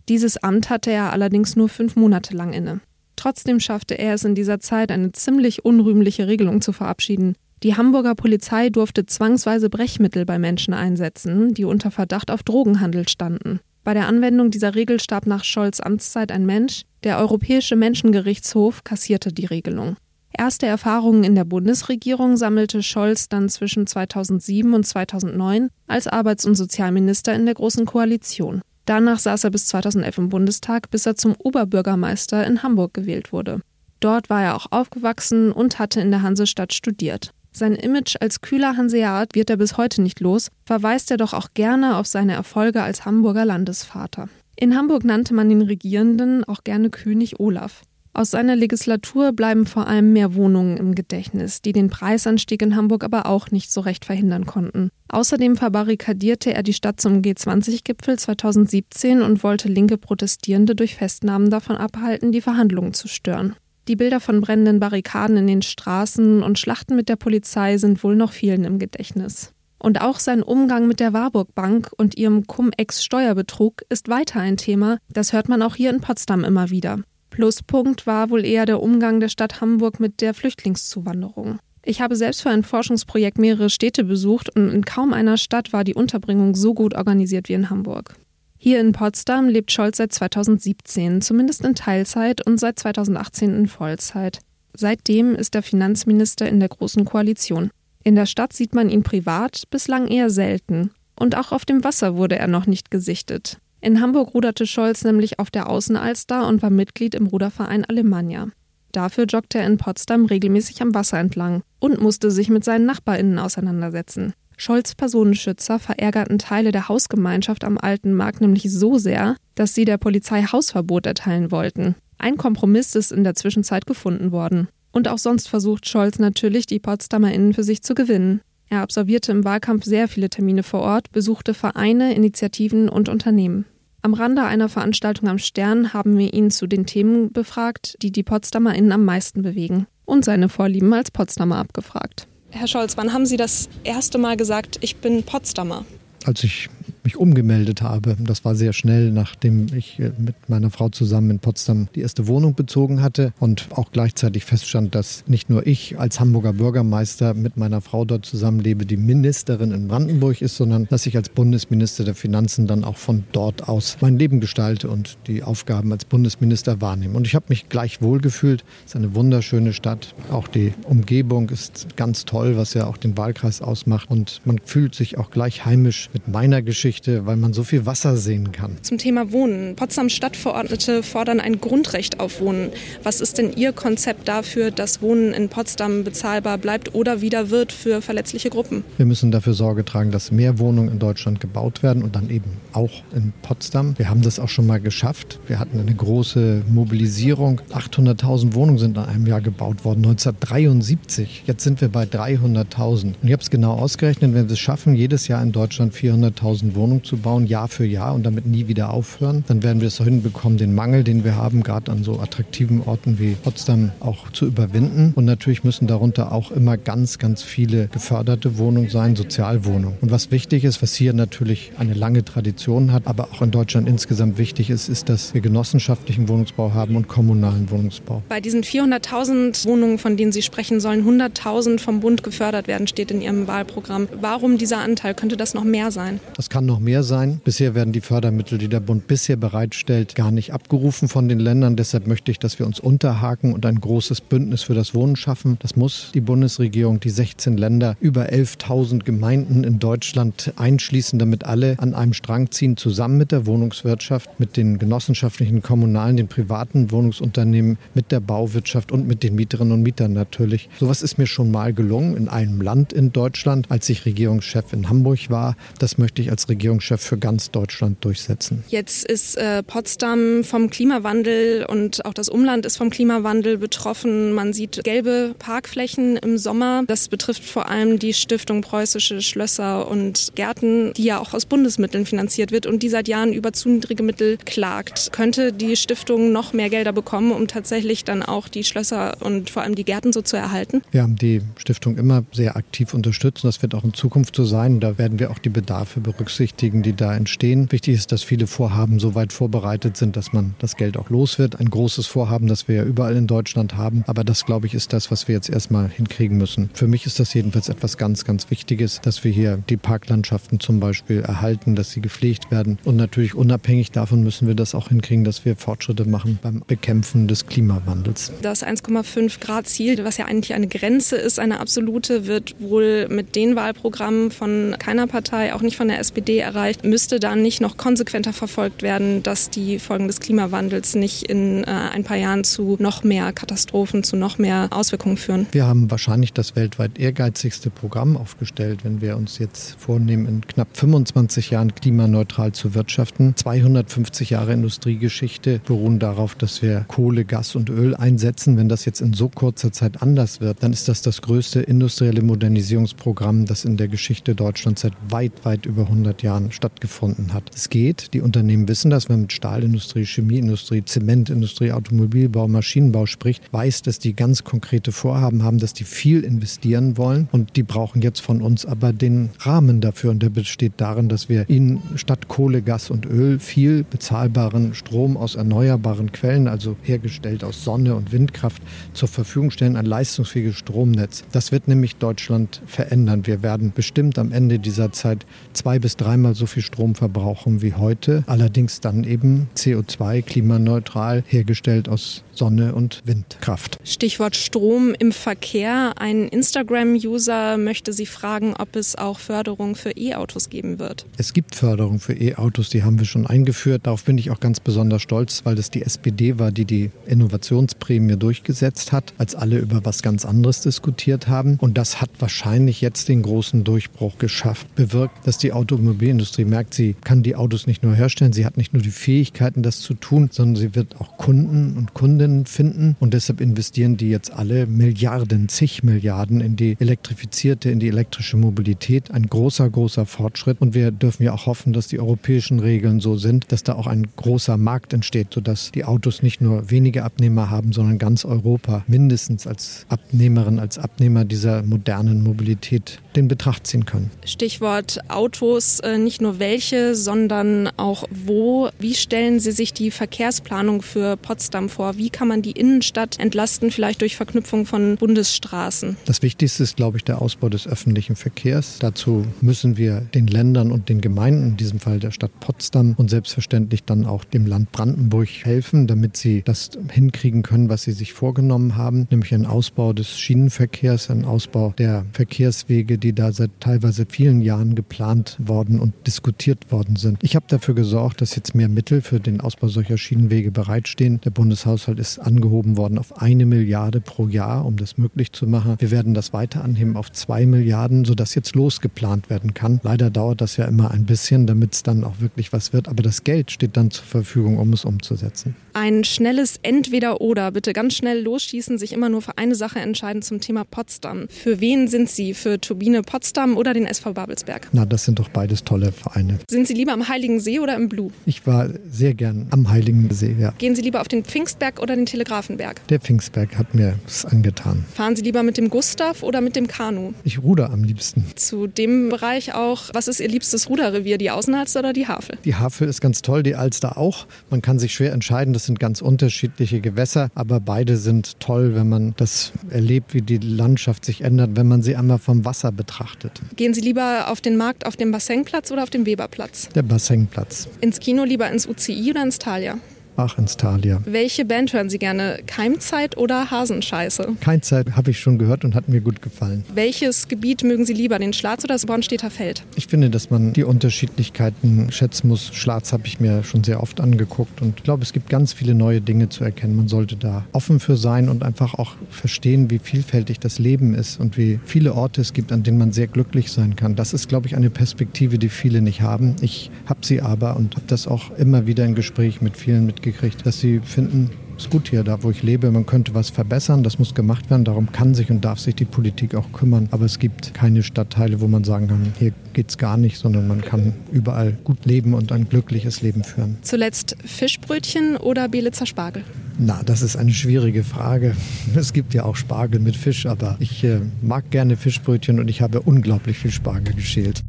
Dieses 0.09 0.37
Amt 0.37 0.71
hatte 0.71 0.91
er 0.91 1.13
allerdings 1.13 1.57
nur 1.57 1.69
fünf 1.69 1.97
Monate 1.97 2.37
lang 2.37 2.53
inne. 2.53 2.81
Trotzdem 3.17 3.59
schaffte 3.59 3.99
er 3.99 4.15
es 4.15 4.25
in 4.25 4.37
dieser 4.37 4.61
Zeit, 4.61 4.93
eine 4.93 5.11
ziemlich 5.11 5.65
unrühmliche 5.65 6.29
Regelung 6.29 6.61
zu 6.61 6.73
verabschieden. 6.73 7.35
Die 7.65 7.77
Hamburger 7.77 8.15
Polizei 8.15 8.71
durfte 8.71 9.07
zwangsweise 9.07 9.69
Brechmittel 9.69 10.25
bei 10.25 10.39
Menschen 10.39 10.73
einsetzen, 10.73 11.53
die 11.53 11.65
unter 11.65 11.91
Verdacht 11.91 12.31
auf 12.31 12.45
Drogenhandel 12.45 13.09
standen. 13.09 13.59
Bei 13.85 13.95
der 13.95 14.07
Anwendung 14.07 14.51
dieser 14.51 14.75
Regel 14.75 15.01
starb 15.01 15.27
nach 15.27 15.45
Scholz 15.45 15.81
Amtszeit 15.81 16.33
ein 16.33 16.47
Mensch. 16.47 16.83
Der 17.05 17.19
Europäische 17.19 17.77
Menschengerichtshof 17.77 18.85
kassierte 18.85 19.33
die 19.33 19.47
Regelung. 19.47 19.97
Erste 20.37 20.67
Erfahrungen 20.67 21.25
in 21.25 21.35
der 21.35 21.45
Bundesregierung 21.45 22.37
sammelte 22.37 22.83
Scholz 22.83 23.29
dann 23.29 23.49
zwischen 23.49 23.87
2007 23.87 24.75
und 24.75 24.87
2009 24.87 25.69
als 25.87 26.07
Arbeits- 26.07 26.45
und 26.45 26.55
Sozialminister 26.55 27.35
in 27.35 27.47
der 27.47 27.55
Großen 27.55 27.87
Koalition. 27.87 28.61
Danach 28.85 29.19
saß 29.19 29.45
er 29.45 29.51
bis 29.51 29.67
2011 29.67 30.19
im 30.19 30.29
Bundestag, 30.29 30.91
bis 30.91 31.07
er 31.07 31.17
zum 31.17 31.35
Oberbürgermeister 31.39 32.47
in 32.47 32.63
Hamburg 32.63 32.95
gewählt 32.95 33.33
wurde. 33.33 33.61
Dort 34.01 34.31
war 34.31 34.43
er 34.43 34.57
auch 34.57 34.67
aufgewachsen 34.71 35.51
und 35.51 35.79
hatte 35.79 36.01
in 36.01 36.11
der 36.11 36.23
Hansestadt 36.23 36.73
studiert. 36.73 37.33
Sein 37.59 37.75
Image 37.75 38.15
als 38.21 38.41
kühler 38.41 38.77
Hanseat 38.77 39.35
wird 39.35 39.51
er 39.51 39.57
bis 39.57 39.77
heute 39.77 40.01
nicht 40.01 40.21
los, 40.21 40.49
verweist 40.65 41.11
er 41.11 41.17
doch 41.17 41.35
auch 41.35 41.49
gerne 41.55 41.97
auf 41.97 42.07
seine 42.07 42.35
Erfolge 42.35 42.85
als 42.85 43.05
Hamburger 43.05 43.45
Landesvater. 43.45 44.29
In 44.55 44.77
Hamburg 44.77 45.03
nannte 45.03 45.35
man 45.35 45.49
den 45.49 45.63
Regierenden 45.63 46.45
auch 46.45 46.63
gerne 46.63 46.89
König 46.89 47.41
Olaf. 47.41 47.83
Aus 48.15 48.31
seiner 48.31 48.55
Legislatur 48.55 49.33
bleiben 49.33 49.67
vor 49.67 49.89
allem 49.89 50.13
mehr 50.13 50.37
Wohnungen 50.37 50.77
im 50.77 50.95
Gedächtnis, 50.95 51.61
die 51.61 51.73
den 51.73 51.91
Preisanstieg 51.91 52.63
in 52.63 52.77
Hamburg 52.77 53.03
aber 53.03 53.27
auch 53.27 53.51
nicht 53.51 53.73
so 53.73 53.81
recht 53.81 54.05
verhindern 54.05 54.47
konnten. 54.47 54.91
Außerdem 55.09 55.57
verbarrikadierte 55.57 56.55
er 56.55 56.63
die 56.63 56.75
Stadt 56.75 57.01
zum 57.01 57.23
G20-Gipfel 57.23 58.21
2017 58.21 59.21
und 59.21 59.43
wollte 59.43 59.67
linke 59.67 59.99
Protestierende 59.99 60.77
durch 60.77 60.95
Festnahmen 60.95 61.51
davon 61.51 61.77
abhalten, 61.77 62.31
die 62.31 62.41
Verhandlungen 62.41 62.95
zu 62.95 63.09
stören. 63.09 63.57
Die 63.89 63.97
Bilder 63.97 64.21
von 64.21 64.43
brennenden 64.43 64.81
Barrikaden 64.81 65.39
in 65.39 65.47
den 65.47 65.63
Straßen 65.63 66.43
und 66.43 66.59
Schlachten 66.59 66.95
mit 66.95 67.09
der 67.09 67.17
Polizei 67.17 67.79
sind 67.79 68.05
wohl 68.05 68.17
noch 68.17 68.33
vielen 68.33 68.65
im 68.65 68.79
Gedächtnis. 68.79 69.55
Und 69.79 70.03
auch 70.03 70.19
sein 70.19 70.43
Umgang 70.43 70.87
mit 70.87 71.01
der 71.01 71.15
Warburg 71.15 71.55
Bank 71.55 71.91
und 71.97 72.19
ihrem 72.19 72.47
Cum-Ex-Steuerbetrug 72.47 73.83
ist 73.89 74.09
weiter 74.09 74.41
ein 74.41 74.59
Thema, 74.59 74.99
das 75.09 75.33
hört 75.33 75.49
man 75.49 75.63
auch 75.63 75.75
hier 75.75 75.89
in 75.89 76.03
Potsdam 76.03 76.45
immer 76.45 76.69
wieder. 76.69 77.01
Pluspunkt 77.31 78.07
war 78.07 78.29
wohl 78.29 78.45
eher 78.45 78.67
der 78.67 78.83
Umgang 78.83 79.21
der 79.21 79.31
Stadt 79.31 79.63
Hamburg 79.63 80.01
mit 80.01 80.21
der 80.21 80.35
Flüchtlingszuwanderung. 80.35 81.59
Ich 81.83 82.03
habe 82.03 82.17
selbst 82.17 82.43
für 82.43 82.51
ein 82.51 82.65
Forschungsprojekt 82.65 83.39
mehrere 83.39 83.71
Städte 83.71 84.05
besucht 84.05 84.55
und 84.55 84.69
in 84.69 84.85
kaum 84.85 85.15
einer 85.15 85.39
Stadt 85.39 85.73
war 85.73 85.85
die 85.85 85.95
Unterbringung 85.95 86.55
so 86.55 86.75
gut 86.75 86.95
organisiert 86.95 87.49
wie 87.49 87.55
in 87.55 87.71
Hamburg. 87.71 88.17
Hier 88.61 88.81
in 88.81 88.93
Potsdam 88.93 89.49
lebt 89.49 89.71
Scholz 89.71 89.99
seit 89.99 90.13
2017, 90.13 91.23
zumindest 91.23 91.65
in 91.65 91.77
Teilzeit 91.77 92.45
und 92.45 92.59
seit 92.59 92.79
2018 92.79 93.55
in 93.55 93.69
Vollzeit. 93.69 94.41
Seitdem 94.75 95.37
ist 95.37 95.55
er 95.55 95.63
Finanzminister 95.63 96.49
in 96.49 96.59
der 96.59 96.69
Großen 96.69 97.05
Koalition. 97.05 97.71
In 98.03 98.17
der 98.17 98.27
Stadt 98.27 98.53
sieht 98.53 98.75
man 98.75 98.91
ihn 98.91 99.05
privat 99.05 99.63
bislang 99.71 100.09
eher 100.09 100.29
selten. 100.29 100.91
Und 101.19 101.37
auch 101.37 101.53
auf 101.53 101.65
dem 101.65 101.85
Wasser 101.85 102.17
wurde 102.17 102.39
er 102.39 102.49
noch 102.49 102.67
nicht 102.67 102.91
gesichtet. 102.91 103.59
In 103.81 104.01
Hamburg 104.01 104.35
ruderte 104.35 104.67
Scholz 104.67 105.05
nämlich 105.05 105.39
auf 105.39 105.51
der 105.51 105.69
Außenalster 105.69 106.47
und 106.47 106.63
war 106.63 106.71
Mitglied 106.71 107.15
im 107.15 107.27
Ruderverein 107.27 107.85
Alemannia. 107.85 108.49
Dafür 108.91 109.25
joggte 109.27 109.59
er 109.59 109.67
in 109.67 109.79
Potsdam 109.79 110.25
regelmäßig 110.25 110.83
am 110.83 110.95
Wasser 110.95 111.19
entlang 111.19 111.63
und 111.79 112.01
musste 112.01 112.31
sich 112.31 112.49
mit 112.49 112.65
seinen 112.65 112.87
NachbarInnen 112.87 113.39
auseinandersetzen. 113.39 114.33
Scholz 114.61 114.97
Personenschützer 114.97 115.79
verärgerten 115.79 116.39
Teile 116.39 116.73
der 116.73 116.89
Hausgemeinschaft 116.89 117.63
am 117.63 117.79
Alten 117.79 118.13
Markt 118.13 118.41
nämlich 118.41 118.71
so 118.71 118.99
sehr, 118.99 119.37
dass 119.55 119.73
sie 119.73 119.85
der 119.85 119.99
Polizei 119.99 120.43
Hausverbot 120.43 121.07
erteilen 121.07 121.53
wollten. 121.53 121.95
Ein 122.19 122.37
Kompromiss 122.37 122.97
ist 122.97 123.13
in 123.13 123.23
der 123.23 123.37
Zwischenzeit 123.37 123.87
gefunden 123.87 124.33
worden. 124.33 124.69
Und 124.91 125.07
auch 125.07 125.19
sonst 125.19 125.49
versucht 125.49 125.89
Scholz 125.89 126.19
natürlich, 126.19 126.67
die 126.67 126.81
PotsdamerInnen 126.81 127.55
für 127.55 127.63
sich 127.63 127.83
zu 127.83 127.95
gewinnen. 127.95 128.41
Er 128.69 128.81
absolvierte 128.81 129.31
im 129.31 129.45
Wahlkampf 129.45 129.85
sehr 129.85 130.09
viele 130.09 130.29
Termine 130.29 130.65
vor 130.65 130.81
Ort, 130.81 131.13
besuchte 131.13 131.55
Vereine, 131.55 132.15
Initiativen 132.15 132.89
und 132.89 133.09
Unternehmen. 133.09 133.65
Am 134.03 134.13
Rande 134.13 134.43
einer 134.43 134.69
Veranstaltung 134.69 135.29
am 135.29 135.39
Stern 135.39 135.93
haben 135.93 136.19
wir 136.19 136.35
ihn 136.35 136.51
zu 136.51 136.67
den 136.67 136.85
Themen 136.85 137.33
befragt, 137.33 137.97
die 138.03 138.11
die 138.11 138.25
PotsdamerInnen 138.25 138.91
am 138.91 139.05
meisten 139.05 139.43
bewegen 139.43 139.87
und 140.05 140.25
seine 140.25 140.49
Vorlieben 140.49 140.93
als 140.93 141.13
Potsdamer 141.13 141.57
abgefragt. 141.57 142.27
Herr 142.51 142.67
Scholz, 142.67 142.97
wann 142.97 143.13
haben 143.13 143.27
Sie 143.27 143.37
das 143.37 143.69
erste 143.85 144.19
Mal 144.19 144.37
gesagt, 144.37 144.79
ich 144.81 144.97
bin 144.97 145.23
Potsdamer? 145.23 145.85
Als 146.25 146.45
ich 146.45 146.69
mich 147.09 147.17
umgemeldet 147.17 147.81
habe. 147.81 148.19
Das 148.21 148.45
war 148.45 148.55
sehr 148.55 148.75
schnell, 148.75 149.11
nachdem 149.11 149.69
ich 149.75 149.99
äh, 149.99 150.13
mit 150.19 150.35
meiner 150.51 150.69
Frau 150.69 150.91
zusammen 150.91 151.31
in 151.31 151.39
Potsdam 151.39 151.89
die 151.95 152.03
erste 152.03 152.27
Wohnung 152.27 152.55
bezogen 152.55 153.01
hatte 153.01 153.33
und 153.41 153.69
auch 153.71 153.93
gleichzeitig 153.93 154.45
feststand, 154.45 154.95
dass 154.95 155.25
nicht 155.27 155.49
nur 155.49 155.67
ich 155.67 155.99
als 155.99 156.21
Hamburger 156.21 156.53
Bürgermeister 156.53 157.33
mit 157.33 157.57
meiner 157.57 157.81
Frau 157.81 158.05
dort 158.05 158.27
zusammenlebe, 158.27 158.85
die 158.85 158.99
Ministerin 158.99 159.71
in 159.71 159.89
Brandenburg 159.89 160.43
ist, 160.43 160.59
sondern 160.59 160.87
dass 160.91 161.07
ich 161.07 161.17
als 161.17 161.31
Bundesminister 161.31 162.05
der 162.05 162.15
Finanzen 162.15 162.67
dann 162.67 162.85
auch 162.85 162.99
von 162.99 163.25
dort 163.33 163.67
aus 163.67 163.97
mein 164.03 164.19
Leben 164.19 164.41
gestalte 164.41 164.91
und 164.91 165.17
die 165.29 165.43
Aufgaben 165.43 165.91
als 165.93 166.05
Bundesminister 166.05 166.83
wahrnehme. 166.83 167.17
Und 167.17 167.27
ich 167.27 167.35
habe 167.35 167.47
mich 167.49 167.71
gleich 167.71 168.03
wohl 168.03 168.21
gefühlt. 168.21 168.65
Es 168.85 168.91
ist 168.91 168.97
eine 168.97 169.15
wunderschöne 169.15 169.73
Stadt. 169.73 170.15
Auch 170.31 170.47
die 170.47 170.75
Umgebung 170.85 171.49
ist 171.49 171.97
ganz 171.97 172.27
toll, 172.27 172.59
was 172.59 172.75
ja 172.75 172.87
auch 172.87 172.99
den 172.99 173.17
Wahlkreis 173.17 173.63
ausmacht. 173.63 174.11
Und 174.11 174.43
man 174.45 174.59
fühlt 174.63 174.95
sich 174.95 175.17
auch 175.17 175.31
gleich 175.31 175.65
heimisch 175.65 176.11
mit 176.13 176.29
meiner 176.29 176.61
Geschichte 176.61 176.98
Geschichte, 176.99 177.27
weil 177.27 177.37
man 177.37 177.53
so 177.53 177.63
viel 177.63 177.87
Wasser 177.87 178.17
sehen 178.17 178.51
kann. 178.53 178.77
Zum 178.83 178.99
Thema 178.99 179.31
Wohnen. 179.31 179.77
Potsdam 179.77 180.09
Stadtverordnete 180.09 181.03
fordern 181.03 181.41
ein 181.41 181.61
Grundrecht 181.61 182.19
auf 182.19 182.41
Wohnen. 182.41 182.71
Was 183.03 183.21
ist 183.21 183.39
denn 183.39 183.53
Ihr 183.55 183.73
Konzept 183.73 184.27
dafür, 184.27 184.71
dass 184.71 185.01
Wohnen 185.01 185.33
in 185.33 185.49
Potsdam 185.49 186.03
bezahlbar 186.03 186.59
bleibt 186.59 186.95
oder 186.95 187.21
wieder 187.21 187.51
wird 187.51 187.73
für 187.73 188.03
verletzliche 188.03 188.51
Gruppen? 188.51 188.83
Wir 188.97 189.07
müssen 189.07 189.31
dafür 189.31 189.55
Sorge 189.55 189.85
tragen, 189.85 190.11
dass 190.11 190.33
mehr 190.33 190.59
Wohnungen 190.59 190.91
in 190.91 190.99
Deutschland 190.99 191.41
gebaut 191.41 191.83
werden 191.83 192.03
und 192.03 192.17
dann 192.17 192.31
eben 192.31 192.51
auch 192.73 192.91
in 193.15 193.33
Potsdam. 193.43 193.97
Wir 193.97 194.11
haben 194.11 194.23
das 194.23 194.41
auch 194.41 194.49
schon 194.49 194.67
mal 194.67 194.81
geschafft. 194.81 195.39
Wir 195.47 195.59
hatten 195.59 195.79
eine 195.79 195.95
große 195.95 196.63
Mobilisierung. 196.69 197.61
800.000 197.73 198.55
Wohnungen 198.55 198.79
sind 198.79 198.97
in 198.97 199.05
einem 199.05 199.27
Jahr 199.27 199.41
gebaut 199.41 199.85
worden, 199.85 200.05
1973. 200.05 201.45
Jetzt 201.47 201.63
sind 201.63 201.81
wir 201.81 201.89
bei 201.89 202.05
300.000. 202.05 203.05
Und 203.05 203.17
ich 203.23 203.33
habe 203.33 203.43
es 203.43 203.51
genau 203.51 203.75
ausgerechnet, 203.75 204.35
wenn 204.35 204.49
wir 204.49 204.53
es 204.53 204.59
schaffen, 204.59 204.95
jedes 204.95 205.29
Jahr 205.29 205.43
in 205.43 205.53
Deutschland 205.53 205.95
400.000 205.95 206.75
Wohnungen 206.75 206.88
Wohnungen 206.89 207.05
zu 207.05 207.19
bauen, 207.19 207.47
Jahr 207.47 207.69
für 207.69 207.85
Jahr 207.85 208.15
und 208.15 208.25
damit 208.25 208.47
nie 208.47 208.67
wieder 208.67 208.95
aufhören. 208.95 209.45
Dann 209.47 209.63
werden 209.63 209.81
wir 209.83 209.89
es 209.89 209.99
hinbekommen, 209.99 210.57
den 210.57 210.75
Mangel, 210.75 211.05
den 211.05 211.23
wir 211.23 211.37
haben, 211.37 211.63
gerade 211.63 211.93
an 211.93 212.03
so 212.03 212.19
attraktiven 212.19 212.81
Orten 212.81 213.19
wie 213.19 213.35
Potsdam 213.35 213.93
auch 214.01 214.33
zu 214.33 214.47
überwinden. 214.47 215.13
Und 215.15 215.27
natürlich 215.27 215.65
müssen 215.65 215.87
darunter 215.87 216.33
auch 216.33 216.51
immer 216.51 216.79
ganz, 216.79 217.19
ganz 217.19 217.43
viele 217.43 217.89
geförderte 217.89 218.57
Wohnungen 218.57 218.89
sein, 218.89 219.17
Sozialwohnungen. 219.17 219.99
Und 220.01 220.11
was 220.11 220.31
wichtig 220.31 220.65
ist, 220.65 220.81
was 220.81 220.95
hier 220.95 221.13
natürlich 221.13 221.73
eine 221.79 221.93
lange 221.93 222.25
Tradition 222.25 222.91
hat, 222.93 223.07
aber 223.07 223.29
auch 223.33 223.43
in 223.43 223.51
Deutschland 223.51 223.87
insgesamt 223.87 224.39
wichtig 224.39 224.71
ist, 224.71 224.89
ist, 224.89 225.11
dass 225.11 225.35
wir 225.35 225.43
genossenschaftlichen 225.43 226.29
Wohnungsbau 226.29 226.73
haben 226.73 226.97
und 226.97 227.07
kommunalen 227.07 227.71
Wohnungsbau. 227.71 228.23
Bei 228.31 228.41
diesen 228.41 228.63
400.000 228.63 229.67
Wohnungen, 229.67 229.99
von 229.99 230.17
denen 230.17 230.33
Sie 230.33 230.43
sprechen, 230.43 230.81
sollen 230.81 231.07
100.000 231.07 231.81
vom 231.81 232.01
Bund 232.01 232.23
gefördert 232.23 232.67
werden, 232.67 232.87
steht 232.87 233.11
in 233.11 233.21
Ihrem 233.21 233.47
Wahlprogramm. 233.47 234.09
Warum 234.21 234.57
dieser 234.57 234.79
Anteil? 234.79 235.13
Könnte 235.13 235.37
das 235.37 235.53
noch 235.53 235.65
mehr 235.65 235.91
sein? 235.91 236.21
Das 236.35 236.49
kann 236.49 236.65
noch 236.69 236.79
mehr 236.79 237.03
sein. 237.03 237.41
Bisher 237.43 237.75
werden 237.75 237.93
die 237.93 238.01
Fördermittel, 238.01 238.59
die 238.59 238.69
der 238.69 238.79
Bund 238.79 239.09
bisher 239.09 239.37
bereitstellt, 239.37 240.15
gar 240.15 240.31
nicht 240.31 240.53
abgerufen 240.53 241.09
von 241.09 241.29
den 241.29 241.41
Ländern. 241.41 241.75
Deshalb 241.75 242.07
möchte 242.07 242.31
ich, 242.31 242.39
dass 242.39 242.61
wir 242.61 242.67
uns 242.67 242.79
unterhaken 242.79 243.53
und 243.53 243.67
ein 243.67 243.81
großes 243.81 244.21
Bündnis 244.21 244.63
für 244.63 244.75
das 244.75 244.95
Wohnen 244.95 245.17
schaffen. 245.17 245.57
Das 245.61 245.75
muss 245.75 246.13
die 246.15 246.21
Bundesregierung, 246.21 247.01
die 247.01 247.11
16 247.11 247.57
Länder, 247.57 247.97
über 248.01 248.27
11.000 248.27 249.03
Gemeinden 249.03 249.65
in 249.65 249.81
Deutschland 249.81 250.53
einschließen, 250.57 251.19
damit 251.19 251.45
alle 251.45 251.77
an 251.79 251.95
einem 251.95 252.13
Strang 252.13 252.51
ziehen, 252.53 252.77
zusammen 252.77 253.17
mit 253.17 253.33
der 253.33 253.47
Wohnungswirtschaft, 253.47 254.39
mit 254.39 254.57
den 254.57 254.79
genossenschaftlichen, 254.79 255.63
kommunalen, 255.63 256.17
den 256.17 256.29
privaten 256.29 256.91
Wohnungsunternehmen, 256.93 257.79
mit 257.95 258.13
der 258.13 258.21
Bauwirtschaft 258.21 258.93
und 258.93 259.09
mit 259.09 259.23
den 259.23 259.35
Mieterinnen 259.35 259.73
und 259.73 259.83
Mietern 259.83 260.13
natürlich. 260.13 260.69
Sowas 260.79 261.03
ist 261.03 261.17
mir 261.19 261.27
schon 261.27 261.51
mal 261.51 261.73
gelungen 261.73 262.17
in 262.17 262.29
einem 262.29 262.61
Land 262.61 262.93
in 262.93 263.11
Deutschland, 263.13 263.71
als 263.71 263.89
ich 263.89 264.05
Regierungschef 264.05 264.75
in 264.75 264.91
Hamburg 264.91 265.31
war. 265.31 265.57
Das 265.79 265.97
möchte 265.97 266.21
ich 266.21 266.31
als 266.31 266.51
Regierung 266.51 266.58
Regierungschef 266.59 267.01
für 267.01 267.19
ganz 267.19 267.53
Deutschland 267.53 268.05
durchsetzen. 268.05 268.65
Jetzt 268.69 269.05
ist 269.05 269.37
äh, 269.37 269.63
Potsdam 269.63 270.43
vom 270.43 270.71
Klimawandel 270.71 271.65
und 271.69 272.05
auch 272.05 272.13
das 272.13 272.29
Umland 272.29 272.67
ist 272.67 272.77
vom 272.77 272.91
Klimawandel 272.91 273.59
betroffen. 273.59 274.33
Man 274.33 274.53
sieht 274.53 274.83
gelbe 274.83 275.37
Parkflächen 275.39 276.17
im 276.17 276.37
Sommer. 276.37 276.83
Das 276.89 277.09
betrifft 277.09 277.45
vor 277.45 277.69
allem 277.69 278.01
die 278.01 278.13
Stiftung 278.13 278.61
Preußische 278.63 279.23
Schlösser 279.23 279.89
und 279.89 280.33
Gärten, 280.35 280.93
die 280.95 281.05
ja 281.05 281.21
auch 281.21 281.33
aus 281.33 281.47
Bundesmitteln 281.47 282.07
finanziert 282.07 282.51
wird 282.51 282.67
und 282.67 282.83
die 282.83 282.89
seit 282.89 283.07
Jahren 283.07 283.33
über 283.33 283.53
zu 283.53 283.69
niedrige 283.69 284.03
Mittel 284.03 284.37
klagt. 284.45 285.13
Könnte 285.13 285.53
die 285.53 285.77
Stiftung 285.77 286.33
noch 286.33 286.53
mehr 286.53 286.71
Gelder 286.71 286.93
bekommen, 286.93 287.31
um 287.31 287.47
tatsächlich 287.47 288.03
dann 288.03 288.25
auch 288.25 288.49
die 288.49 288.65
Schlösser 288.65 289.17
und 289.21 289.49
vor 289.49 289.63
allem 289.63 289.77
die 289.77 289.85
Gärten 289.85 290.13
so 290.13 290.23
zu 290.23 290.37
erhalten? 290.37 290.83
Wir 290.91 291.03
haben 291.03 291.15
die 291.15 291.41
Stiftung 291.57 291.99
immer 291.99 292.25
sehr 292.33 292.57
aktiv 292.57 292.95
unterstützt. 292.95 293.45
Das 293.45 293.63
wird 293.63 293.77
auch 293.77 293.85
in 293.85 293.95
Zukunft 293.95 294.35
so 294.35 294.45
sein. 294.45 294.81
Da 294.81 294.99
werden 294.99 295.21
wir 295.21 295.31
auch 295.31 295.39
die 295.39 295.51
Bedarfe 295.51 296.01
berücksichtigen 296.01 296.48
berücksichtigen, 296.49 296.83
die 296.83 296.95
da 296.95 297.15
entstehen. 297.15 297.71
Wichtig 297.71 297.95
ist, 297.95 298.13
dass 298.13 298.23
viele 298.23 298.47
Vorhaben 298.47 298.99
so 298.99 299.15
weit 299.15 299.33
vorbereitet 299.33 299.97
sind, 299.97 300.17
dass 300.17 300.33
man 300.33 300.55
das 300.59 300.77
Geld 300.77 300.97
auch 300.97 301.11
los 301.11 301.39
wird. 301.39 301.61
Ein 301.61 301.69
großes 301.69 302.07
Vorhaben, 302.07 302.47
das 302.47 302.69
wir 302.69 302.77
ja 302.77 302.85
überall 302.85 303.17
in 303.17 303.27
Deutschland 303.27 303.77
haben. 303.77 304.03
Aber 304.07 304.25
das, 304.25 304.47
glaube 304.47 304.67
ich, 304.67 304.75
ist 304.75 304.93
das, 304.93 305.11
was 305.11 305.29
wir 305.29 305.35
jetzt 305.35 305.51
erstmal 305.51 305.89
hinkriegen 305.89 306.39
müssen. 306.39 306.71
Für 306.73 306.89
mich 306.89 307.07
ist 307.07 307.21
das 307.21 307.35
jedenfalls 307.35 307.69
etwas 307.69 307.97
ganz, 307.97 308.25
ganz 308.25 308.51
Wichtiges, 308.51 309.01
dass 309.01 309.25
wir 309.25 309.33
hier 309.33 309.59
die 309.69 309.77
Parklandschaften 309.77 310.59
zum 310.61 310.81
Beispiel 310.81 311.21
erhalten, 311.21 311.75
dass 311.75 311.91
sie 311.91 312.01
gepflegt 312.01 312.51
werden. 312.51 312.79
Und 312.85 312.97
natürlich 312.97 313.35
unabhängig 313.35 313.91
davon 313.91 314.23
müssen 314.23 314.49
wir 314.49 314.55
das 314.55 314.75
auch 314.75 314.89
hinkriegen, 314.89 315.25
dass 315.25 315.45
wir 315.45 315.57
Fortschritte 315.57 316.09
machen 316.09 316.39
beim 316.41 316.63
Bekämpfen 316.67 317.29
des 317.29 317.47
Klimawandels. 317.47 318.33
Das 318.43 318.65
1,5 318.65 319.41
Grad 319.41 319.67
Ziel, 319.67 320.03
was 320.05 320.17
ja 320.17 320.27
eigentlich 320.27 320.55
eine 320.55 320.69
Grenze 320.69 321.17
ist, 321.17 321.39
eine 321.39 321.61
absolute, 321.61 322.27
wird 322.27 322.55
wohl 322.59 323.09
mit 323.09 323.37
den 323.37 323.57
Wahlprogrammen 323.57 324.31
von 324.31 324.77
keiner 324.79 325.07
Partei, 325.07 325.55
auch 325.55 325.63
nicht 325.63 325.77
von 325.77 325.89
der 325.89 325.99
SPD, 325.99 326.38
erreicht, 326.41 326.85
müsste 326.85 327.21
dann 327.21 327.43
nicht 327.43 327.61
noch 327.61 327.77
konsequenter 327.77 328.33
verfolgt 328.33 328.83
werden, 328.83 329.23
dass 329.23 329.51
die 329.51 329.79
Folgen 329.79 330.07
des 330.07 330.21
Klimawandels 330.21 330.95
nicht 330.95 331.25
in 331.25 331.65
äh, 331.65 331.67
ein 331.67 332.05
paar 332.05 332.17
Jahren 332.17 332.45
zu 332.45 332.77
noch 332.79 333.05
mehr 333.05 333.33
Katastrophen, 333.33 334.03
zu 334.03 334.17
noch 334.17 334.39
mehr 334.39 334.69
Auswirkungen 334.71 335.17
führen? 335.17 335.47
Wir 335.53 335.67
haben 335.67 335.91
wahrscheinlich 335.91 336.33
das 336.33 336.57
weltweit 336.57 336.99
ehrgeizigste 336.99 337.71
Programm 337.71 338.17
aufgestellt, 338.17 338.85
wenn 338.85 339.01
wir 339.01 339.17
uns 339.17 339.39
jetzt 339.39 339.77
vornehmen, 339.79 340.27
in 340.27 340.47
knapp 340.47 340.77
25 340.77 341.51
Jahren 341.51 341.75
klimaneutral 341.75 342.53
zu 342.53 342.75
wirtschaften. 342.75 343.35
250 343.37 344.31
Jahre 344.31 344.53
Industriegeschichte 344.53 345.61
beruhen 345.65 345.99
darauf, 345.99 346.35
dass 346.35 346.63
wir 346.63 346.85
Kohle, 346.89 347.25
Gas 347.25 347.57
und 347.57 347.71
Öl 347.71 347.95
einsetzen. 347.95 348.57
Wenn 348.57 348.69
das 348.69 348.85
jetzt 348.85 349.01
in 349.01 349.13
so 349.13 349.29
kurzer 349.29 349.73
Zeit 349.73 350.03
anders 350.03 350.41
wird, 350.41 350.63
dann 350.63 350.73
ist 350.73 350.89
das 350.89 351.03
das 351.03 351.23
größte 351.23 351.61
industrielle 351.61 352.23
Modernisierungsprogramm, 352.23 353.47
das 353.47 353.65
in 353.65 353.77
der 353.77 353.89
Geschichte 353.89 354.35
Deutschlands 354.35 354.83
seit 354.83 354.95
weit, 355.09 355.33
weit 355.45 355.67
über 355.67 355.83
100 355.83 356.23
Jahren 356.23 356.28
Jahren 356.29 356.53
stattgefunden 356.53 357.33
hat. 357.33 357.51
Es 357.55 357.71
geht, 357.71 358.13
die 358.13 358.21
Unternehmen 358.21 358.69
wissen 358.69 358.91
das, 358.91 359.09
wenn 359.09 359.17
man 359.17 359.21
mit 359.23 359.33
Stahlindustrie, 359.33 360.05
Chemieindustrie, 360.05 360.85
Zementindustrie, 360.85 361.73
Automobilbau, 361.73 362.49
Maschinenbau 362.49 363.07
spricht, 363.07 363.43
weiß, 363.51 363.81
dass 363.83 363.99
die 363.99 364.15
ganz 364.15 364.45
konkrete 364.45 364.93
Vorhaben 364.93 365.43
haben, 365.43 365.59
dass 365.59 365.73
die 365.73 365.85
viel 365.85 366.25
investieren 366.25 366.99
wollen 366.99 367.29
und 367.33 367.57
die 367.57 367.63
brauchen 367.63 368.03
jetzt 368.03 368.21
von 368.21 368.43
uns 368.43 368.67
aber 368.67 368.93
den 368.93 369.31
Rahmen 369.39 369.81
dafür 369.81 370.11
und 370.11 370.23
der 370.23 370.29
besteht 370.29 370.75
darin, 370.77 371.09
dass 371.09 371.31
wir 371.31 371.49
ihnen 371.49 371.83
statt 371.97 372.29
Kohle, 372.29 372.61
Gas 372.61 372.91
und 372.91 373.07
Öl 373.07 373.39
viel 373.39 373.85
bezahlbaren 373.85 374.75
Strom 374.75 375.17
aus 375.17 375.35
erneuerbaren 375.35 376.13
Quellen, 376.13 376.47
also 376.47 376.77
hergestellt 376.83 377.43
aus 377.43 377.65
Sonne 377.65 377.95
und 377.95 378.13
Windkraft, 378.13 378.63
zur 378.93 379.09
Verfügung 379.09 379.51
stellen, 379.51 379.77
ein 379.77 379.87
leistungsfähiges 379.87 380.57
Stromnetz. 380.57 381.25
Das 381.33 381.53
wird 381.53 381.69
nämlich 381.69 381.97
Deutschland 381.97 382.61
verändern. 382.67 383.27
Wir 383.27 383.43
werden 383.43 383.73
bestimmt 383.75 384.19
am 384.19 384.31
Ende 384.31 384.59
dieser 384.59 384.93
Zeit 384.93 385.25
zwei 385.55 385.79
bis 385.79 385.97
dreimal 385.97 386.18
dreimal 386.19 386.35
so 386.35 386.47
viel 386.47 386.65
Strom 386.65 386.97
verbrauchen 386.97 387.63
wie 387.63 387.75
heute, 387.75 388.25
allerdings 388.27 388.81
dann 388.81 389.05
eben 389.05 389.49
CO2 389.57 390.23
klimaneutral 390.23 391.23
hergestellt 391.29 391.89
aus 391.89 392.25
Sonne 392.35 392.75
und 392.75 393.03
Windkraft. 393.05 393.79
Stichwort 393.85 394.37
Strom 394.37 394.95
im 394.99 395.13
Verkehr. 395.13 395.95
Ein 395.97 396.29
Instagram-User 396.29 397.57
möchte 397.59 397.93
Sie 397.93 398.07
fragen, 398.07 398.55
ob 398.57 398.77
es 398.77 398.97
auch 398.97 399.19
Förderung 399.19 399.75
für 399.75 399.91
E-Autos 399.91 400.49
geben 400.49 400.79
wird. 400.79 401.07
Es 401.17 401.33
gibt 401.33 401.57
Förderung 401.57 401.99
für 401.99 402.15
E-Autos, 402.15 402.71
die 402.71 402.85
haben 402.85 402.99
wir 402.99 403.07
schon 403.07 403.27
eingeführt. 403.27 403.83
Darauf 403.87 404.05
bin 404.05 404.19
ich 404.19 404.31
auch 404.31 404.41
ganz 404.41 404.61
besonders 404.61 405.03
stolz, 405.03 405.43
weil 405.45 405.57
das 405.57 405.71
die 405.71 405.83
SPD 405.83 406.39
war, 406.39 406.53
die 406.53 406.65
die 406.65 406.91
Innovationsprämie 407.07 408.17
durchgesetzt 408.17 408.93
hat, 408.93 409.13
als 409.19 409.35
alle 409.35 409.59
über 409.59 409.85
was 409.85 410.03
ganz 410.03 410.25
anderes 410.25 410.61
diskutiert 410.61 411.29
haben. 411.29 411.59
Und 411.61 411.77
das 411.77 412.01
hat 412.01 412.11
wahrscheinlich 412.21 412.81
jetzt 412.81 413.09
den 413.09 413.23
großen 413.23 413.65
Durchbruch 413.65 414.19
geschafft, 414.19 414.73
bewirkt, 414.77 415.27
dass 415.27 415.39
die 415.39 415.53
Automobil 415.53 416.08
Automobilindustrie 416.09 416.45
merkt, 416.45 416.75
sie 416.75 416.95
kann 417.05 417.23
die 417.23 417.37
Autos 417.37 417.67
nicht 417.67 417.83
nur 417.83 417.95
herstellen, 417.95 418.33
sie 418.33 418.47
hat 418.47 418.57
nicht 418.57 418.73
nur 418.73 418.83
die 418.83 418.91
Fähigkeiten, 418.91 419.63
das 419.63 419.81
zu 419.81 419.95
tun, 419.95 420.31
sondern 420.33 420.57
sie 420.57 420.75
wird 420.75 421.01
auch 421.01 421.17
Kunden 421.19 421.77
und 421.77 421.95
Kundinnen 421.95 422.47
finden. 422.47 422.97
Und 422.99 423.15
deshalb 423.15 423.41
investieren 423.41 423.97
die 423.97 424.09
jetzt 424.09 424.33
alle 424.33 424.67
Milliarden, 424.67 425.49
zig 425.49 425.83
Milliarden 425.83 426.41
in 426.41 426.57
die 426.57 426.77
elektrifizierte, 426.81 427.71
in 427.71 427.79
die 427.79 427.89
elektrische 427.89 428.37
Mobilität. 428.37 429.11
Ein 429.11 429.27
großer, 429.27 429.69
großer 429.69 430.07
Fortschritt. 430.07 430.61
Und 430.61 430.75
wir 430.75 430.91
dürfen 430.91 431.23
ja 431.25 431.33
auch 431.33 431.47
hoffen, 431.47 431.73
dass 431.73 431.89
die 431.89 432.01
europäischen 432.01 432.59
Regeln 432.59 433.01
so 433.01 433.17
sind, 433.17 433.53
dass 433.53 433.63
da 433.63 433.75
auch 433.75 433.87
ein 433.87 434.07
großer 434.17 434.57
Markt 434.57 434.93
entsteht, 434.93 435.29
sodass 435.33 435.73
die 435.73 435.85
Autos 435.85 436.23
nicht 436.23 436.41
nur 436.41 436.71
wenige 436.71 437.05
Abnehmer 437.05 437.51
haben, 437.51 437.73
sondern 437.73 437.99
ganz 437.99 438.25
Europa 438.25 438.85
mindestens 438.87 439.47
als 439.47 439.85
Abnehmerin, 439.89 440.59
als 440.59 440.79
Abnehmer 440.79 441.25
dieser 441.25 441.63
modernen 441.63 442.23
Mobilität 442.23 443.01
den 443.19 443.29
Betracht 443.29 443.67
ziehen 443.67 443.85
können. 443.85 444.11
Stichwort 444.25 445.01
Autos, 445.09 445.81
äh, 445.81 445.98
nicht 446.05 446.21
nur 446.21 446.39
welche, 446.39 446.95
sondern 446.95 447.69
auch 447.77 448.05
wo. 448.11 448.69
Wie 448.79 448.95
stellen 448.95 449.41
Sie 449.41 449.53
sich 449.53 449.73
die 449.73 449.91
Verkehrsplanung 449.91 450.83
für 450.83 451.17
Potsdam 451.17 451.69
vor? 451.69 451.97
Wie 451.97 452.11
kann 452.11 452.29
man 452.29 452.43
die 452.43 452.53
Innenstadt 452.53 453.19
entlasten, 453.19 453.71
vielleicht 453.71 454.01
durch 454.01 454.17
Verknüpfung 454.17 454.67
von 454.67 454.97
Bundesstraßen? 454.97 455.97
Das 456.05 456.23
Wichtigste 456.23 456.63
ist, 456.63 456.77
glaube 456.77 456.97
ich, 456.97 457.05
der 457.05 457.21
Ausbau 457.23 457.49
des 457.49 457.67
öffentlichen 457.67 458.17
Verkehrs. 458.17 458.79
Dazu 458.81 459.25
müssen 459.41 459.77
wir 459.77 460.01
den 460.01 460.27
Ländern 460.27 460.73
und 460.73 460.89
den 460.89 461.01
Gemeinden, 461.01 461.51
in 461.51 461.57
diesem 461.57 461.81
Fall 461.81 461.99
der 461.99 462.11
Stadt 462.11 462.33
Potsdam 462.41 462.95
und 462.97 463.11
selbstverständlich 463.11 463.85
dann 463.85 464.07
auch 464.07 464.25
dem 464.25 464.47
Land 464.47 464.73
Brandenburg 464.73 465.29
helfen, 465.43 465.87
damit 465.87 466.17
sie 466.17 466.43
das 466.45 466.71
hinkriegen 466.91 467.43
können, 467.43 467.69
was 467.69 467.83
sie 467.83 467.93
sich 467.93 468.13
vorgenommen 468.13 468.77
haben, 468.77 469.07
nämlich 469.11 469.35
einen 469.35 469.47
Ausbau 469.47 469.93
des 469.93 470.19
Schienenverkehrs, 470.19 471.11
einen 471.11 471.25
Ausbau 471.25 471.75
der 471.79 472.05
Verkehrswege, 472.13 472.99
die 472.99 473.13
da 473.13 473.33
seit 473.33 473.51
teilweise 473.61 474.07
vielen 474.09 474.41
Jahren 474.41 474.75
geplant 474.75 475.37
worden 475.39 475.78
und 475.79 475.95
diskutiert 476.07 476.71
worden 476.73 476.97
sind. 476.97 477.19
Ich 477.23 477.37
habe 477.37 477.47
dafür 477.49 477.75
gesorgt, 477.75 478.21
dass 478.21 478.35
jetzt 478.37 478.55
mehr 478.55 478.69
Mittel 478.69 479.03
für 479.03 479.21
den 479.21 479.41
Ausbau 479.41 479.69
solcher 479.69 479.99
Schienenwege 479.99 480.51
bereitstehen. 480.51 481.21
Der 481.23 481.31
Bundeshaushalt 481.31 481.99
ist 481.99 482.19
angehoben 482.19 482.77
worden 482.77 482.99
auf 482.99 483.21
eine 483.21 483.47
Milliarde 483.47 484.01
pro 484.01 484.29
Jahr, 484.29 484.65
um 484.65 484.77
das 484.77 484.99
möglich 484.99 485.33
zu 485.33 485.47
machen. 485.47 485.77
Wir 485.79 485.91
werden 485.91 486.15
das 486.15 486.33
weiter 486.33 486.65
anheben 486.65 486.97
auf 486.97 487.13
zwei 487.13 487.47
Milliarden, 487.47 488.05
sodass 488.05 488.35
jetzt 488.35 488.55
losgeplant 488.55 489.31
werden 489.31 489.55
kann. 489.55 489.81
Leider 489.83 490.11
dauert 490.11 490.41
das 490.41 490.57
ja 490.57 490.65
immer 490.65 490.91
ein 490.91 491.05
bisschen, 491.05 491.47
damit 491.47 491.75
es 491.75 491.83
dann 491.83 492.05
auch 492.05 492.21
wirklich 492.21 492.53
was 492.53 492.73
wird. 492.73 492.89
Aber 492.89 493.03
das 493.03 493.25
Geld 493.25 493.51
steht 493.51 493.77
dann 493.77 493.91
zur 493.91 494.05
Verfügung, 494.05 494.59
um 494.59 494.73
es 494.73 494.85
umzusetzen. 494.85 495.55
Ein 495.81 496.03
schnelles 496.03 496.59
Entweder-Oder. 496.65 497.53
Bitte 497.53 497.73
ganz 497.73 497.95
schnell 497.95 498.21
losschießen, 498.21 498.79
sich 498.79 498.93
immer 498.93 499.09
nur 499.09 499.23
für 499.23 499.39
eine 499.39 499.55
Sache 499.55 499.79
entscheiden 499.79 500.23
zum 500.23 500.41
Thema 500.41 500.65
Potsdam. 500.65 501.29
Für 501.29 501.61
wen 501.61 501.87
sind 501.87 502.11
Sie? 502.11 502.35
Für 502.35 502.61
Turbine 502.61 503.03
Potsdam 503.03 503.57
oder 503.57 503.75
den 503.75 503.87
SV 503.87 504.13
Babelsberg? 504.13 504.71
Na, 504.73 504.85
das 504.85 505.05
sind 505.05 505.21
doch 505.21 505.29
beides 505.29 505.63
tolle 505.63 505.93
Vereine. 505.93 506.41
Sind 506.51 506.67
Sie 506.67 506.75
lieber 506.75 506.93
am 506.93 507.07
Heiligen 507.07 507.39
See 507.39 507.61
oder 507.61 507.77
im 507.77 507.89
Blue? 507.89 508.11
Ich 508.27 508.45
war 508.45 508.71
sehr 508.91 509.15
gern 509.15 509.47
am 509.51 509.71
Heiligen 509.71 510.11
See, 510.11 510.35
ja. 510.37 510.53
Gehen 510.59 510.75
Sie 510.75 510.83
lieber 510.83 511.01
auf 511.01 511.07
den 511.07 511.23
Pfingstberg 511.23 511.81
oder 511.81 511.95
den 511.95 512.07
Telegrafenberg? 512.07 512.85
Der 512.89 512.99
Pfingstberg 512.99 513.57
hat 513.57 513.73
mir 513.73 514.01
es 514.05 514.25
angetan. 514.25 514.85
Fahren 514.93 515.15
Sie 515.15 515.23
lieber 515.23 515.45
mit 515.45 515.59
dem 515.59 515.71
Gustav 515.71 516.25
oder 516.25 516.41
mit 516.41 516.57
dem 516.57 516.67
Kanu? 516.67 517.13
Ich 517.23 517.41
ruder 517.41 517.71
am 517.71 517.85
liebsten. 517.85 518.25
Zu 518.35 518.67
dem 518.67 519.11
Bereich 519.11 519.55
auch, 519.55 519.91
was 519.93 520.09
ist 520.09 520.19
Ihr 520.19 520.29
liebstes 520.29 520.69
Ruderrevier, 520.69 521.19
die 521.19 521.31
Außenalster 521.31 521.79
oder 521.79 521.93
die 521.93 522.09
Havel? 522.09 522.37
Die 522.45 522.57
Havel 522.57 522.89
ist 522.89 523.01
ganz 523.01 523.23
toll, 523.23 523.45
die 523.45 523.55
Alster 523.55 523.97
auch. 523.97 524.27
Man 524.51 524.61
kann 524.61 524.81
sich 524.81 524.93
schwer 524.93 525.13
entscheiden, 525.13 525.53
das 525.53 525.68
sind 525.69 525.79
ganz 525.79 526.03
unterschiedliche 526.03 526.81
Gewässer, 526.81 527.31
aber 527.35 527.61
beide 527.61 527.97
sind 527.97 528.41
toll, 528.41 528.75
wenn 528.75 528.89
man 528.89 529.15
das 529.17 529.53
erlebt, 529.71 530.15
wie 530.15 530.23
die 530.23 530.39
Landschaft 530.39 531.05
sich 531.05 531.21
ändert, 531.21 531.51
wenn 531.55 531.69
man 531.69 531.83
sie 531.83 531.95
einmal 531.95 532.19
vom 532.19 532.45
Wasser 532.45 532.73
betrachtet. 532.73 533.41
Gehen 533.55 533.75
Sie 533.75 533.81
lieber 533.81 534.31
auf 534.31 534.41
den 534.41 534.57
Markt 534.57 534.85
auf 534.87 534.97
dem 534.97 535.13
Bassenplatz 535.13 535.71
oder 535.71 535.85
auf 535.85 535.91
dem 535.91 536.07
Weberplatz? 536.07 536.69
Der 536.71 536.83
Bassenplatz. 536.83 537.69
Ins 537.81 538.01
Kino 538.01 538.25
lieber 538.25 538.51
ins 538.51 538.67
UCI 538.67 539.11
oder 539.11 539.23
ins 539.23 539.39
Thalia? 539.39 539.79
Ach, 540.21 540.37
ins 540.37 540.57
Thalia. 540.57 541.01
Welche 541.05 541.45
Band 541.45 541.73
hören 541.73 541.89
Sie 541.89 542.01
gerne? 542.01 542.41
Keimzeit 542.45 543.17
oder 543.17 543.53
Hasenscheiße? 543.53 544.35
Keimzeit 544.41 544.97
habe 544.97 545.13
ich 545.13 545.21
schon 545.21 545.39
gehört 545.39 545.65
und 545.65 545.77
hat 545.77 545.89
mir 545.89 546.01
gut 546.01 546.23
gefallen. 546.23 546.65
Welches 546.75 547.29
Gebiet 547.29 547.63
mögen 547.63 547.87
Sie 547.87 547.93
lieber, 547.93 548.19
den 548.19 548.33
Schlatz 548.33 548.65
oder 548.65 548.75
das 548.75 548.85
Bornstädter 548.85 549.31
Feld? 549.31 549.63
Ich 549.77 549.87
finde, 549.87 550.11
dass 550.11 550.29
man 550.29 550.55
die 550.55 550.65
Unterschiedlichkeiten 550.65 551.93
schätzen 551.93 552.27
muss. 552.27 552.51
Schlatz 552.53 552.93
habe 552.93 553.07
ich 553.07 553.21
mir 553.21 553.45
schon 553.45 553.63
sehr 553.63 553.81
oft 553.81 554.01
angeguckt 554.01 554.61
und 554.61 554.79
ich 554.79 554.83
glaube, 554.83 555.05
es 555.05 555.13
gibt 555.13 555.31
ganz 555.31 555.53
viele 555.53 555.77
neue 555.77 556.01
Dinge 556.01 556.29
zu 556.29 556.43
erkennen. 556.43 556.75
Man 556.75 556.89
sollte 556.89 557.15
da 557.15 557.45
offen 557.53 557.79
für 557.79 557.97
sein 557.97 558.29
und 558.29 558.43
einfach 558.43 558.75
auch 558.75 558.97
verstehen, 559.11 559.71
wie 559.71 559.79
vielfältig 559.79 560.41
das 560.41 560.59
Leben 560.59 560.95
ist 560.95 561.21
und 561.21 561.39
wie 561.39 561.61
viele 561.65 561.95
Orte 561.95 562.23
es 562.23 562.33
gibt, 562.33 562.51
an 562.51 562.65
denen 562.65 562.79
man 562.79 562.91
sehr 562.91 563.07
glücklich 563.07 563.53
sein 563.53 563.77
kann. 563.77 563.95
Das 563.95 564.13
ist, 564.13 564.29
glaube 564.29 564.49
ich, 564.49 564.57
eine 564.57 564.71
Perspektive, 564.71 565.39
die 565.39 565.49
viele 565.49 565.81
nicht 565.81 566.01
haben. 566.01 566.35
Ich 566.41 566.73
habe 566.87 567.07
sie 567.07 567.23
aber 567.23 567.57
und 567.57 567.77
habe 567.77 567.87
das 567.87 568.09
auch 568.09 568.37
immer 568.37 568.67
wieder 568.67 568.85
in 568.85 568.97
Gespräch 568.97 569.41
mit 569.41 569.57
vielen 569.57 569.87
mitgekriegt, 570.09 570.47
dass 570.47 570.61
sie 570.61 570.81
finden, 570.81 571.31
ist 571.57 571.71
gut 571.71 571.89
hier, 571.89 572.05
da 572.05 572.23
wo 572.23 572.31
ich 572.31 572.43
lebe. 572.43 572.71
Man 572.71 572.87
könnte 572.87 573.15
was 573.15 573.31
verbessern, 573.31 573.83
das 573.83 573.99
muss 573.99 574.15
gemacht 574.15 574.49
werden. 574.49 574.65
Darum 574.65 574.91
kann 574.93 575.15
sich 575.15 575.31
und 575.31 575.45
darf 575.45 575.59
sich 575.59 575.75
die 575.75 575.85
Politik 575.85 576.35
auch 576.35 576.53
kümmern. 576.53 576.89
Aber 576.93 577.05
es 577.05 577.19
gibt 577.19 577.53
keine 577.53 577.83
Stadtteile, 577.83 578.41
wo 578.41 578.47
man 578.47 578.65
sagen 578.65 578.89
kann, 578.89 579.13
hier 579.19 579.33
geht 579.53 579.71
es 579.71 579.77
gar 579.79 579.97
nicht, 579.97 580.19
sondern 580.19 580.47
man 580.47 580.61
kann 580.63 580.95
überall 581.13 581.59
gut 581.65 581.85
leben 581.85 582.15
und 582.15 582.33
ein 582.33 582.49
glückliches 582.49 583.03
Leben 583.03 583.25
führen. 583.25 583.59
Zuletzt 583.63 584.17
Fischbrötchen 584.25 585.17
oder 585.17 585.49
Belitzer 585.49 585.87
Spargel? 585.87 586.23
Na, 586.59 586.81
das 586.85 587.03
ist 587.03 587.17
eine 587.17 587.33
schwierige 587.33 587.85
Frage. 587.85 588.35
Es 588.75 588.93
gibt 588.93 589.13
ja 589.13 589.25
auch 589.25 589.35
Spargel 589.35 589.81
mit 589.81 589.97
Fisch, 589.97 590.27
aber 590.27 590.57
ich 590.61 590.85
äh, 590.85 591.01
mag 591.21 591.51
gerne 591.51 591.77
Fischbrötchen 591.77 592.39
und 592.39 592.49
ich 592.49 592.63
habe 592.63 592.81
unglaublich 592.81 593.39
viel 593.39 593.51
Spargel 593.51 593.95
geschält. 593.95 594.45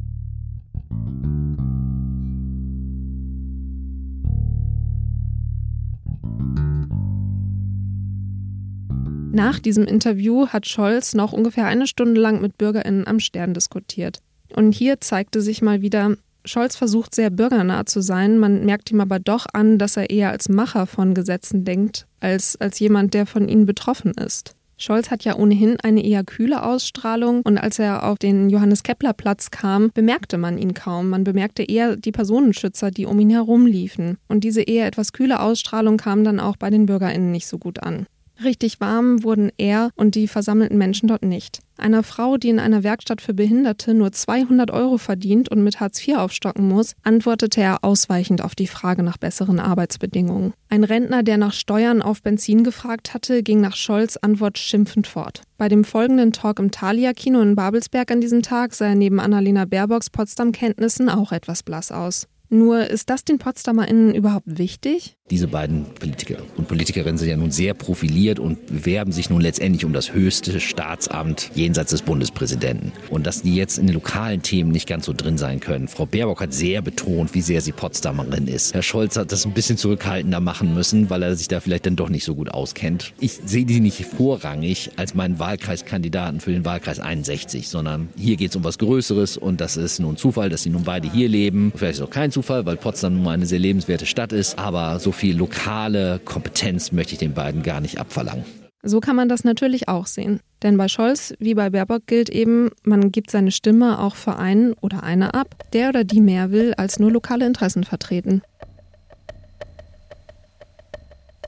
Nach 9.32 9.60
diesem 9.60 9.84
Interview 9.84 10.48
hat 10.48 10.66
Scholz 10.66 11.14
noch 11.14 11.32
ungefähr 11.32 11.66
eine 11.66 11.86
Stunde 11.86 12.20
lang 12.20 12.40
mit 12.40 12.58
BürgerInnen 12.58 13.06
am 13.06 13.20
Stern 13.20 13.54
diskutiert. 13.54 14.18
Und 14.56 14.72
hier 14.72 15.00
zeigte 15.00 15.40
sich 15.40 15.62
mal 15.62 15.82
wieder, 15.82 16.16
Scholz 16.44 16.74
versucht 16.74 17.14
sehr 17.14 17.30
bürgernah 17.30 17.86
zu 17.86 18.00
sein, 18.00 18.38
man 18.38 18.64
merkt 18.64 18.90
ihm 18.90 19.00
aber 19.00 19.20
doch 19.20 19.46
an, 19.52 19.78
dass 19.78 19.96
er 19.96 20.10
eher 20.10 20.30
als 20.30 20.48
Macher 20.48 20.86
von 20.86 21.14
Gesetzen 21.14 21.64
denkt, 21.64 22.06
als 22.18 22.56
als 22.56 22.80
jemand, 22.80 23.14
der 23.14 23.24
von 23.24 23.48
ihnen 23.48 23.66
betroffen 23.66 24.12
ist. 24.12 24.56
Scholz 24.78 25.10
hat 25.10 25.24
ja 25.24 25.36
ohnehin 25.36 25.76
eine 25.80 26.04
eher 26.04 26.24
kühle 26.24 26.64
Ausstrahlung 26.64 27.42
und 27.42 27.58
als 27.58 27.78
er 27.78 28.08
auf 28.08 28.18
den 28.18 28.48
Johannes 28.48 28.82
Kepler 28.82 29.12
Platz 29.12 29.50
kam, 29.50 29.90
bemerkte 29.92 30.38
man 30.38 30.56
ihn 30.56 30.74
kaum. 30.74 31.10
Man 31.10 31.22
bemerkte 31.22 31.62
eher 31.62 31.96
die 31.96 32.12
Personenschützer, 32.12 32.90
die 32.90 33.04
um 33.04 33.20
ihn 33.20 33.28
herumliefen. 33.28 34.16
Und 34.26 34.42
diese 34.42 34.62
eher 34.62 34.86
etwas 34.86 35.12
kühle 35.12 35.40
Ausstrahlung 35.40 35.98
kam 35.98 36.24
dann 36.24 36.40
auch 36.40 36.56
bei 36.56 36.70
den 36.70 36.86
BürgerInnen 36.86 37.30
nicht 37.30 37.46
so 37.46 37.58
gut 37.58 37.82
an. 37.82 38.06
Richtig 38.42 38.80
warm 38.80 39.22
wurden 39.22 39.50
er 39.58 39.90
und 39.96 40.14
die 40.14 40.26
versammelten 40.26 40.78
Menschen 40.78 41.08
dort 41.08 41.22
nicht. 41.22 41.60
Einer 41.76 42.02
Frau, 42.02 42.38
die 42.38 42.48
in 42.48 42.58
einer 42.58 42.82
Werkstatt 42.82 43.20
für 43.20 43.34
Behinderte 43.34 43.92
nur 43.92 44.12
200 44.12 44.70
Euro 44.70 44.96
verdient 44.96 45.50
und 45.50 45.62
mit 45.62 45.80
Hartz 45.80 46.06
IV 46.06 46.16
aufstocken 46.16 46.66
muss, 46.66 46.94
antwortete 47.02 47.60
er 47.60 47.84
ausweichend 47.84 48.42
auf 48.42 48.54
die 48.54 48.66
Frage 48.66 49.02
nach 49.02 49.18
besseren 49.18 49.60
Arbeitsbedingungen. 49.60 50.54
Ein 50.68 50.84
Rentner, 50.84 51.22
der 51.22 51.36
nach 51.36 51.52
Steuern 51.52 52.00
auf 52.00 52.22
Benzin 52.22 52.64
gefragt 52.64 53.12
hatte, 53.12 53.42
ging 53.42 53.60
nach 53.60 53.76
Scholz 53.76 54.16
Antwort 54.16 54.58
schimpfend 54.58 55.06
fort. 55.06 55.42
Bei 55.58 55.68
dem 55.68 55.84
folgenden 55.84 56.32
Talk 56.32 56.58
im 56.58 56.70
Thalia-Kino 56.70 57.40
in 57.40 57.56
Babelsberg 57.56 58.10
an 58.10 58.20
diesem 58.20 58.42
Tag 58.42 58.74
sah 58.74 58.86
er 58.86 58.94
neben 58.94 59.20
Annalena 59.20 59.66
Baerbocks 59.66 60.08
Potsdam-Kenntnissen 60.08 61.10
auch 61.10 61.32
etwas 61.32 61.62
blass 61.62 61.92
aus. 61.92 62.26
Nur 62.52 62.88
ist 62.88 63.10
das 63.10 63.24
den 63.24 63.38
PotsdamerInnen 63.38 64.12
überhaupt 64.12 64.58
wichtig? 64.58 65.16
Diese 65.30 65.46
beiden 65.46 65.84
Politiker 65.94 66.38
und 66.56 66.66
Politikerinnen 66.66 67.16
sind 67.16 67.28
ja 67.28 67.36
nun 67.36 67.52
sehr 67.52 67.74
profiliert 67.74 68.40
und 68.40 68.66
bewerben 68.66 69.12
sich 69.12 69.30
nun 69.30 69.40
letztendlich 69.40 69.84
um 69.84 69.92
das 69.92 70.12
höchste 70.12 70.58
Staatsamt 70.58 71.52
jenseits 71.54 71.92
des 71.92 72.02
Bundespräsidenten. 72.02 72.90
Und 73.08 73.28
dass 73.28 73.42
die 73.42 73.54
jetzt 73.54 73.78
in 73.78 73.86
den 73.86 73.94
lokalen 73.94 74.42
Themen 74.42 74.72
nicht 74.72 74.88
ganz 74.88 75.06
so 75.06 75.12
drin 75.12 75.38
sein 75.38 75.60
können. 75.60 75.86
Frau 75.86 76.06
Baerbock 76.06 76.40
hat 76.40 76.52
sehr 76.52 76.82
betont, 76.82 77.34
wie 77.34 77.42
sehr 77.42 77.60
sie 77.60 77.70
Potsdamerin 77.70 78.48
ist. 78.48 78.74
Herr 78.74 78.82
Scholz 78.82 79.16
hat 79.16 79.30
das 79.30 79.46
ein 79.46 79.52
bisschen 79.52 79.76
zurückhaltender 79.76 80.40
machen 80.40 80.74
müssen, 80.74 81.08
weil 81.08 81.22
er 81.22 81.36
sich 81.36 81.46
da 81.46 81.60
vielleicht 81.60 81.86
dann 81.86 81.94
doch 81.94 82.08
nicht 82.08 82.24
so 82.24 82.34
gut 82.34 82.50
auskennt. 82.50 83.14
Ich 83.20 83.38
sehe 83.44 83.64
die 83.64 83.78
nicht 83.78 84.04
vorrangig 84.04 84.90
als 84.96 85.14
meinen 85.14 85.38
Wahlkreiskandidaten 85.38 86.40
für 86.40 86.50
den 86.50 86.64
Wahlkreis 86.64 86.98
61, 86.98 87.68
sondern 87.68 88.08
hier 88.16 88.34
geht 88.34 88.50
es 88.50 88.56
um 88.56 88.64
was 88.64 88.78
Größeres 88.78 89.36
und 89.36 89.60
das 89.60 89.76
ist 89.76 90.00
nun 90.00 90.16
Zufall, 90.16 90.48
dass 90.48 90.64
sie 90.64 90.70
nun 90.70 90.82
beide 90.82 91.08
hier 91.08 91.28
leben. 91.28 91.72
Vielleicht 91.76 92.00
ist 92.00 92.02
auch 92.04 92.10
kein 92.10 92.32
Zufall, 92.40 92.64
weil 92.64 92.78
Potsdam 92.78 93.12
nun 93.14 93.22
mal 93.24 93.32
eine 93.32 93.44
sehr 93.44 93.58
lebenswerte 93.58 94.06
Stadt 94.06 94.32
ist, 94.32 94.58
aber 94.58 94.98
so 94.98 95.12
viel 95.12 95.36
lokale 95.36 96.20
Kompetenz 96.24 96.90
möchte 96.90 97.12
ich 97.12 97.18
den 97.18 97.34
beiden 97.34 97.62
gar 97.62 97.82
nicht 97.82 97.98
abverlangen. 97.98 98.46
So 98.82 99.00
kann 99.00 99.14
man 99.14 99.28
das 99.28 99.44
natürlich 99.44 99.88
auch 99.88 100.06
sehen. 100.06 100.40
Denn 100.62 100.78
bei 100.78 100.88
Scholz 100.88 101.34
wie 101.38 101.52
bei 101.52 101.68
Baerbock 101.68 102.06
gilt 102.06 102.30
eben, 102.30 102.70
man 102.82 103.12
gibt 103.12 103.30
seine 103.30 103.50
Stimme 103.50 103.98
auch 103.98 104.14
für 104.14 104.36
einen 104.36 104.72
oder 104.72 105.02
eine 105.02 105.34
ab, 105.34 105.54
der 105.74 105.90
oder 105.90 106.02
die 106.02 106.22
mehr 106.22 106.50
will 106.50 106.72
als 106.78 106.98
nur 106.98 107.10
lokale 107.10 107.44
Interessen 107.44 107.84
vertreten. 107.84 108.40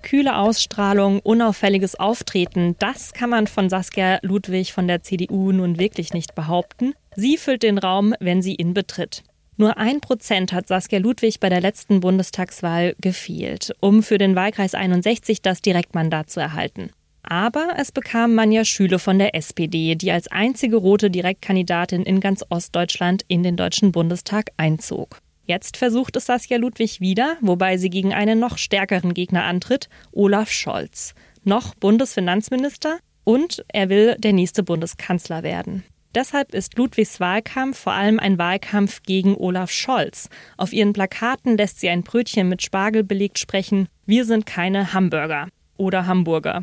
Kühle 0.02 0.36
Ausstrahlung, 0.36 1.20
unauffälliges 1.20 1.98
Auftreten, 1.98 2.76
das 2.80 3.14
kann 3.14 3.30
man 3.30 3.46
von 3.46 3.70
Saskia 3.70 4.18
Ludwig 4.20 4.74
von 4.74 4.86
der 4.86 5.02
CDU 5.02 5.52
nun 5.52 5.78
wirklich 5.78 6.12
nicht 6.12 6.34
behaupten. 6.34 6.92
Sie 7.16 7.38
füllt 7.38 7.62
den 7.62 7.78
Raum, 7.78 8.14
wenn 8.20 8.42
sie 8.42 8.56
ihn 8.56 8.74
betritt. 8.74 9.22
Nur 9.56 9.76
ein 9.76 10.00
Prozent 10.00 10.52
hat 10.52 10.68
Saskia 10.68 10.98
Ludwig 10.98 11.38
bei 11.38 11.48
der 11.48 11.60
letzten 11.60 12.00
Bundestagswahl 12.00 12.94
gefehlt, 13.00 13.72
um 13.80 14.02
für 14.02 14.18
den 14.18 14.34
Wahlkreis 14.34 14.74
61 14.74 15.42
das 15.42 15.60
Direktmandat 15.60 16.30
zu 16.30 16.40
erhalten. 16.40 16.90
Aber 17.22 17.74
es 17.76 17.92
bekam 17.92 18.34
Manja 18.34 18.64
Schüle 18.64 18.98
von 18.98 19.18
der 19.18 19.34
SPD, 19.34 19.94
die 19.94 20.10
als 20.10 20.28
einzige 20.28 20.76
rote 20.76 21.10
Direktkandidatin 21.10 22.02
in 22.02 22.20
ganz 22.20 22.44
Ostdeutschland 22.48 23.24
in 23.28 23.42
den 23.42 23.56
Deutschen 23.56 23.92
Bundestag 23.92 24.50
einzog. 24.56 25.18
Jetzt 25.44 25.76
versucht 25.76 26.16
es 26.16 26.26
Saskia 26.26 26.56
Ludwig 26.56 27.00
wieder, 27.00 27.36
wobei 27.40 27.76
sie 27.76 27.90
gegen 27.90 28.12
einen 28.12 28.38
noch 28.38 28.58
stärkeren 28.58 29.12
Gegner 29.12 29.44
antritt, 29.44 29.88
Olaf 30.12 30.50
Scholz. 30.50 31.14
Noch 31.44 31.74
Bundesfinanzminister 31.74 32.98
und 33.24 33.64
er 33.68 33.88
will 33.88 34.16
der 34.18 34.32
nächste 34.32 34.62
Bundeskanzler 34.62 35.42
werden. 35.42 35.84
Deshalb 36.14 36.52
ist 36.52 36.76
Ludwigs 36.76 37.20
Wahlkampf 37.20 37.78
vor 37.78 37.94
allem 37.94 38.18
ein 38.18 38.38
Wahlkampf 38.38 39.02
gegen 39.02 39.34
Olaf 39.34 39.70
Scholz. 39.70 40.28
Auf 40.58 40.72
ihren 40.72 40.92
Plakaten 40.92 41.56
lässt 41.56 41.80
sie 41.80 41.88
ein 41.88 42.02
Brötchen 42.02 42.48
mit 42.48 42.62
Spargel 42.62 43.02
belegt 43.02 43.38
sprechen, 43.38 43.88
wir 44.04 44.24
sind 44.24 44.44
keine 44.44 44.92
Hamburger 44.92 45.48
oder 45.76 46.06
Hamburger. 46.06 46.62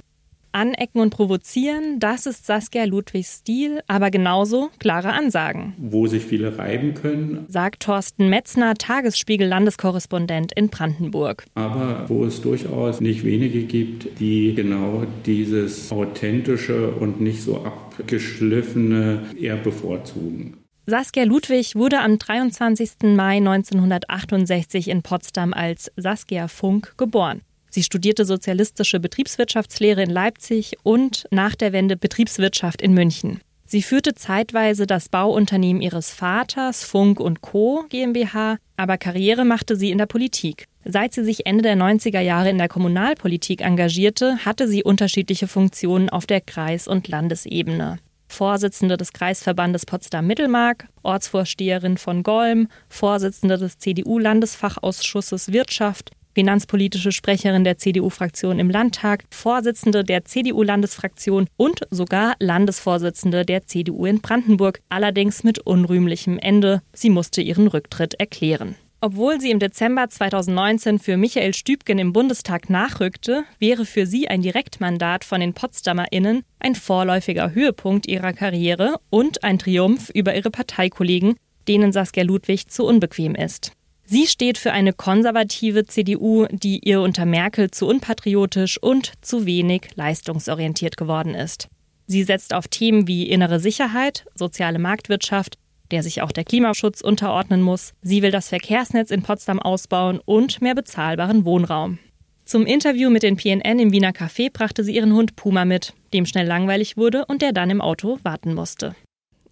Anecken 0.52 1.02
und 1.02 1.10
provozieren, 1.12 2.00
das 2.00 2.26
ist 2.26 2.46
Saskia 2.46 2.86
Ludwigs 2.86 3.40
Stil, 3.40 3.82
aber 3.88 4.12
genauso 4.12 4.70
klare 4.80 5.14
Ansagen. 5.14 5.74
Wo 5.78 6.08
sich 6.08 6.24
viele 6.24 6.58
reiben 6.58 6.94
können, 6.94 7.46
sagt 7.48 7.84
Thorsten 7.84 8.30
Metzner, 8.30 8.74
Tagesspiegel-Landeskorrespondent 8.76 10.52
in 10.54 10.70
Brandenburg. 10.70 11.46
Aber 11.56 12.06
wo 12.08 12.26
es 12.26 12.42
durchaus 12.42 13.02
nicht 13.02 13.24
wenige 13.24 13.64
gibt, 13.64 14.20
die 14.20 14.54
genau 14.56 15.04
dieses 15.26 15.92
authentische 15.92 16.92
und 16.92 17.22
nicht 17.22 17.42
so 17.42 17.64
abgeschliffene 17.64 19.22
eher 19.40 19.58
bevorzugen. 19.58 20.58
Saskia 20.90 21.24
Ludwig 21.24 21.76
wurde 21.76 22.00
am 22.00 22.18
23. 22.18 23.16
Mai 23.16 23.38
1968 23.38 24.88
in 24.88 25.04
Potsdam 25.04 25.54
als 25.54 25.92
Saskia 25.98 26.48
Funk 26.48 26.96
geboren. 26.98 27.42
Sie 27.70 27.84
studierte 27.84 28.26
sozialistische 28.26 29.00
Betriebswirtschaftslehre 29.00 30.04
in 30.04 30.10
Leipzig 30.10 30.78
und 30.84 31.26
nach 31.32 31.56
der 31.56 31.74
Wende 31.74 31.98
Betriebswirtschaft 31.98 32.82
in 32.82 32.94
München. 32.94 33.42
Sie 33.66 33.84
führte 33.84 34.16
zeitweise 34.16 34.88
das 34.88 35.10
Bauunternehmen 35.10 35.84
ihres 35.84 36.12
Vaters, 36.12 36.84
Funk 36.84 37.20
und 37.20 37.42
Co. 37.42 37.86
GmbH, 37.90 38.58
aber 38.78 38.98
Karriere 38.98 39.46
machte 39.46 39.76
sie 39.76 39.92
in 39.92 40.00
der 40.00 40.08
Politik. 40.08 40.66
Seit 40.86 41.14
sie 41.14 41.24
sich 41.24 41.46
Ende 41.46 41.62
der 41.62 41.76
90er 41.76 42.20
Jahre 42.20 42.50
in 42.50 42.58
der 42.58 42.68
Kommunalpolitik 42.68 43.62
engagierte, 43.62 44.44
hatte 44.44 44.68
sie 44.68 44.84
unterschiedliche 44.84 45.48
Funktionen 45.48 46.10
auf 46.10 46.26
der 46.26 46.42
Kreis- 46.42 46.88
und 46.88 47.08
Landesebene. 47.10 48.00
Vorsitzende 48.28 48.98
des 48.98 49.14
Kreisverbandes 49.14 49.86
Potsdam-Mittelmark, 49.86 50.88
Ortsvorsteherin 51.04 51.98
von 51.98 52.24
Golm, 52.24 52.70
Vorsitzende 52.88 53.60
des 53.60 53.78
CDU-Landesfachausschusses 53.78 55.52
Wirtschaft, 55.52 56.12
finanzpolitische 56.36 57.12
Sprecherin 57.12 57.64
der 57.64 57.78
CDU-Fraktion 57.78 58.60
im 58.60 58.70
Landtag, 58.70 59.24
Vorsitzende 59.30 60.04
der 60.04 60.26
CDU-Landesfraktion 60.26 61.48
und 61.58 61.82
sogar 61.92 62.36
Landesvorsitzende 62.40 63.46
der 63.46 63.66
CDU 63.66 64.06
in 64.06 64.22
Brandenburg, 64.22 64.82
allerdings 64.90 65.44
mit 65.44 65.60
unrühmlichem 65.60 66.38
Ende. 66.40 66.82
Sie 66.94 67.10
musste 67.10 67.42
ihren 67.42 67.68
Rücktritt 67.68 68.14
erklären. 68.16 68.76
Obwohl 69.02 69.40
sie 69.40 69.50
im 69.50 69.60
Dezember 69.60 70.10
2019 70.10 71.00
für 71.00 71.16
Michael 71.16 71.54
Stübgen 71.54 72.00
im 72.00 72.12
Bundestag 72.12 72.70
nachrückte, 72.70 73.46
wäre 73.58 73.86
für 73.86 74.06
sie 74.06 74.28
ein 74.28 74.42
Direktmandat 74.42 75.24
von 75.24 75.40
den 75.40 75.54
PotsdamerInnen 75.54 76.44
ein 76.60 76.76
vorläufiger 76.76 77.54
Höhepunkt 77.54 78.08
ihrer 78.08 78.34
Karriere 78.34 79.00
und 79.10 79.44
ein 79.46 79.58
Triumph 79.58 80.10
über 80.10 80.36
ihre 80.36 80.52
Parteikollegen, 80.52 81.36
denen 81.70 81.94
Saskia 81.94 82.24
Ludwig 82.24 82.68
zu 82.68 82.86
unbequem 82.86 83.36
ist. 83.36 83.72
Sie 84.12 84.26
steht 84.26 84.58
für 84.58 84.72
eine 84.72 84.92
konservative 84.92 85.86
CDU, 85.86 86.48
die 86.50 86.80
ihr 86.80 87.00
unter 87.02 87.28
Merkel 87.28 87.70
zu 87.70 87.86
unpatriotisch 87.86 88.82
und 88.82 89.12
zu 89.22 89.46
wenig 89.46 89.90
leistungsorientiert 89.94 90.98
geworden 90.98 91.36
ist. 91.36 91.68
Sie 92.08 92.24
setzt 92.24 92.56
auf 92.56 92.68
Themen 92.68 93.08
wie 93.08 93.30
innere 93.30 93.60
Sicherheit, 93.60 94.26
soziale 94.34 94.80
Marktwirtschaft, 94.80 95.60
der 95.92 96.02
sich 96.02 96.24
auch 96.24 96.32
der 96.32 96.44
Klimaschutz 96.44 97.02
unterordnen 97.02 97.62
muss. 97.62 97.94
Sie 98.02 98.24
will 98.24 98.32
das 98.32 98.50
Verkehrsnetz 98.50 99.12
in 99.12 99.22
Potsdam 99.22 99.60
ausbauen 99.60 100.20
und 100.26 100.60
mehr 100.60 100.74
bezahlbaren 100.74 101.46
Wohnraum. 101.46 102.00
Zum 102.46 102.66
Interview 102.66 103.12
mit 103.12 103.22
den 103.22 103.38
PNN 103.38 103.78
im 103.78 103.92
Wiener 103.92 104.10
Café 104.10 104.52
brachte 104.52 104.84
sie 104.84 104.96
ihren 104.96 105.14
Hund 105.14 105.36
Puma 105.36 105.66
mit, 105.66 105.94
dem 106.14 106.26
schnell 106.26 106.48
langweilig 106.48 106.98
wurde 106.98 107.26
und 107.28 107.44
der 107.44 107.52
dann 107.52 107.70
im 107.70 107.80
Auto 107.80 108.18
warten 108.24 108.56
musste. 108.56 108.96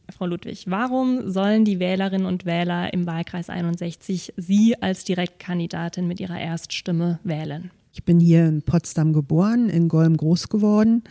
Frau 0.09 0.25
Ludwig, 0.25 0.65
warum 0.67 1.29
sollen 1.29 1.65
die 1.65 1.79
Wählerinnen 1.79 2.25
und 2.25 2.45
Wähler 2.45 2.93
im 2.93 3.05
Wahlkreis 3.05 3.49
61 3.49 4.33
Sie 4.37 4.81
als 4.81 5.03
Direktkandidatin 5.03 6.07
mit 6.07 6.19
Ihrer 6.19 6.39
Erststimme 6.39 7.19
wählen? 7.23 7.71
Ich 7.93 8.03
bin 8.03 8.19
hier 8.19 8.45
in 8.45 8.61
Potsdam 8.61 9.11
geboren, 9.11 9.69
in 9.69 9.89
Golm 9.89 10.15
groß 10.15 10.49
geworden, 10.49 11.03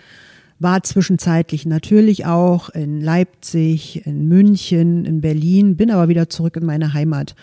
war 0.59 0.83
zwischenzeitlich 0.83 1.67
natürlich 1.67 2.25
auch 2.27 2.71
in 2.71 3.01
Leipzig, 3.01 4.07
in 4.07 4.29
München, 4.29 5.05
in 5.05 5.21
Berlin, 5.21 5.77
bin 5.77 5.91
aber 5.91 6.09
wieder 6.09 6.29
zurück 6.29 6.57
in 6.57 6.65
meine 6.65 6.95
Heimat. 6.95 7.35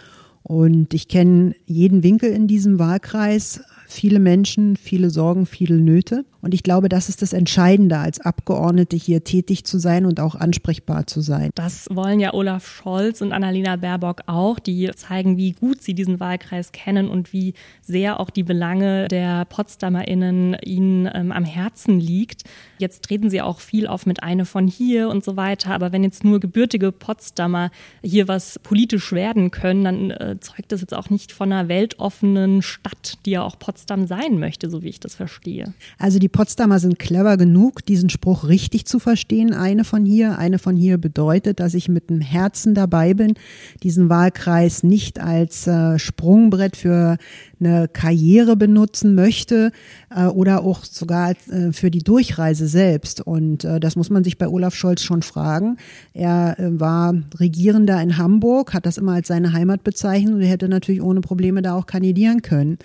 Und 0.41 0.93
ich 0.93 1.07
kenne 1.07 1.55
jeden 1.65 2.03
Winkel 2.03 2.31
in 2.31 2.47
diesem 2.47 2.79
Wahlkreis, 2.79 3.61
viele 3.87 4.19
Menschen, 4.19 4.75
viele 4.75 5.09
Sorgen, 5.09 5.45
viele 5.45 5.77
Nöte. 5.77 6.25
Und 6.43 6.53
ich 6.53 6.61
glaube, 6.61 6.89
das 6.89 7.07
ist 7.07 7.21
das 7.21 7.31
Entscheidende, 7.31 7.97
als 7.97 8.19
Abgeordnete 8.19 8.97
hier 8.97 9.23
tätig 9.23 9.63
zu 9.63 9.79
sein 9.79 10.05
und 10.05 10.19
auch 10.19 10.35
ansprechbar 10.35 11.07
zu 11.07 11.21
sein. 11.21 11.51
Das 11.55 11.87
wollen 11.89 12.19
ja 12.19 12.33
Olaf 12.33 12.67
Scholz 12.67 13.21
und 13.21 13.31
Annalena 13.31 13.77
Baerbock 13.77 14.23
auch, 14.25 14.59
die 14.59 14.91
zeigen, 14.93 15.37
wie 15.37 15.53
gut 15.53 15.81
sie 15.81 15.93
diesen 15.93 16.19
Wahlkreis 16.19 16.73
kennen 16.73 17.07
und 17.07 17.31
wie 17.31 17.53
sehr 17.81 18.19
auch 18.19 18.29
die 18.29 18.43
Belange 18.43 19.07
der 19.07 19.45
PotsdamerInnen 19.45 20.57
ihnen 20.65 21.09
ähm, 21.13 21.31
am 21.31 21.45
Herzen 21.45 22.01
liegt. 22.01 22.43
Jetzt 22.77 23.05
treten 23.05 23.29
sie 23.29 23.41
auch 23.41 23.61
viel 23.61 23.87
auf 23.87 24.05
mit 24.05 24.21
eine 24.21 24.43
von 24.43 24.67
hier 24.67 25.07
und 25.07 25.23
so 25.23 25.37
weiter. 25.37 25.73
Aber 25.73 25.93
wenn 25.93 26.03
jetzt 26.03 26.25
nur 26.25 26.41
gebürtige 26.41 26.91
Potsdamer 26.91 27.71
hier 28.03 28.27
was 28.27 28.59
politisch 28.59 29.13
werden 29.13 29.49
können, 29.49 29.85
dann 29.85 30.11
äh, 30.11 30.35
zeugt 30.41 30.73
das 30.73 30.81
jetzt 30.81 30.93
auch 30.93 31.09
nicht 31.09 31.31
von 31.31 31.53
einer 31.53 31.69
weltoffenen 31.69 32.61
Stadt, 32.61 33.13
die 33.25 33.31
ja 33.31 33.43
auch 33.43 33.57
Potsdam 33.57 34.07
sein 34.07 34.39
möchte, 34.39 34.69
so 34.69 34.83
wie 34.83 34.89
ich 34.89 34.99
das 34.99 35.15
verstehe. 35.15 35.73
Also 35.97 36.19
die 36.19 36.32
Potsdamer 36.33 36.79
sind 36.79 36.99
clever 36.99 37.37
genug, 37.37 37.85
diesen 37.85 38.09
Spruch 38.09 38.47
richtig 38.47 38.85
zu 38.85 38.99
verstehen. 38.99 39.53
Eine 39.53 39.85
von 39.85 40.03
hier, 40.03 40.37
eine 40.37 40.59
von 40.59 40.75
hier 40.75 40.97
bedeutet, 40.97 41.61
dass 41.61 41.73
ich 41.75 41.87
mit 41.87 42.09
dem 42.09 42.19
Herzen 42.19 42.73
dabei 42.73 43.13
bin, 43.13 43.35
diesen 43.83 44.09
Wahlkreis 44.09 44.83
nicht 44.83 45.21
als 45.21 45.67
äh, 45.67 45.97
Sprungbrett 45.97 46.75
für 46.75 47.17
eine 47.61 47.87
Karriere 47.87 48.57
benutzen 48.57 49.15
möchte 49.15 49.71
äh, 50.13 50.25
oder 50.25 50.63
auch 50.63 50.83
sogar 50.83 51.35
äh, 51.49 51.71
für 51.71 51.91
die 51.91 52.03
Durchreise 52.03 52.67
selbst. 52.67 53.21
Und 53.21 53.63
äh, 53.63 53.79
das 53.79 53.95
muss 53.95 54.09
man 54.09 54.23
sich 54.23 54.37
bei 54.37 54.47
Olaf 54.47 54.75
Scholz 54.75 55.03
schon 55.03 55.21
fragen. 55.21 55.77
Er 56.13 56.59
äh, 56.59 56.79
war 56.79 57.13
Regierender 57.39 58.01
in 58.01 58.17
Hamburg, 58.17 58.73
hat 58.73 58.85
das 58.85 58.97
immer 58.97 59.13
als 59.13 59.27
seine 59.27 59.53
Heimat 59.53 59.83
bezeichnet 59.83 60.33
und 60.33 60.41
er 60.41 60.49
hätte 60.49 60.67
natürlich 60.67 61.01
ohne 61.01 61.21
Probleme 61.21 61.61
da 61.61 61.75
auch 61.75 61.85
kandidieren 61.85 62.41
können. 62.41 62.79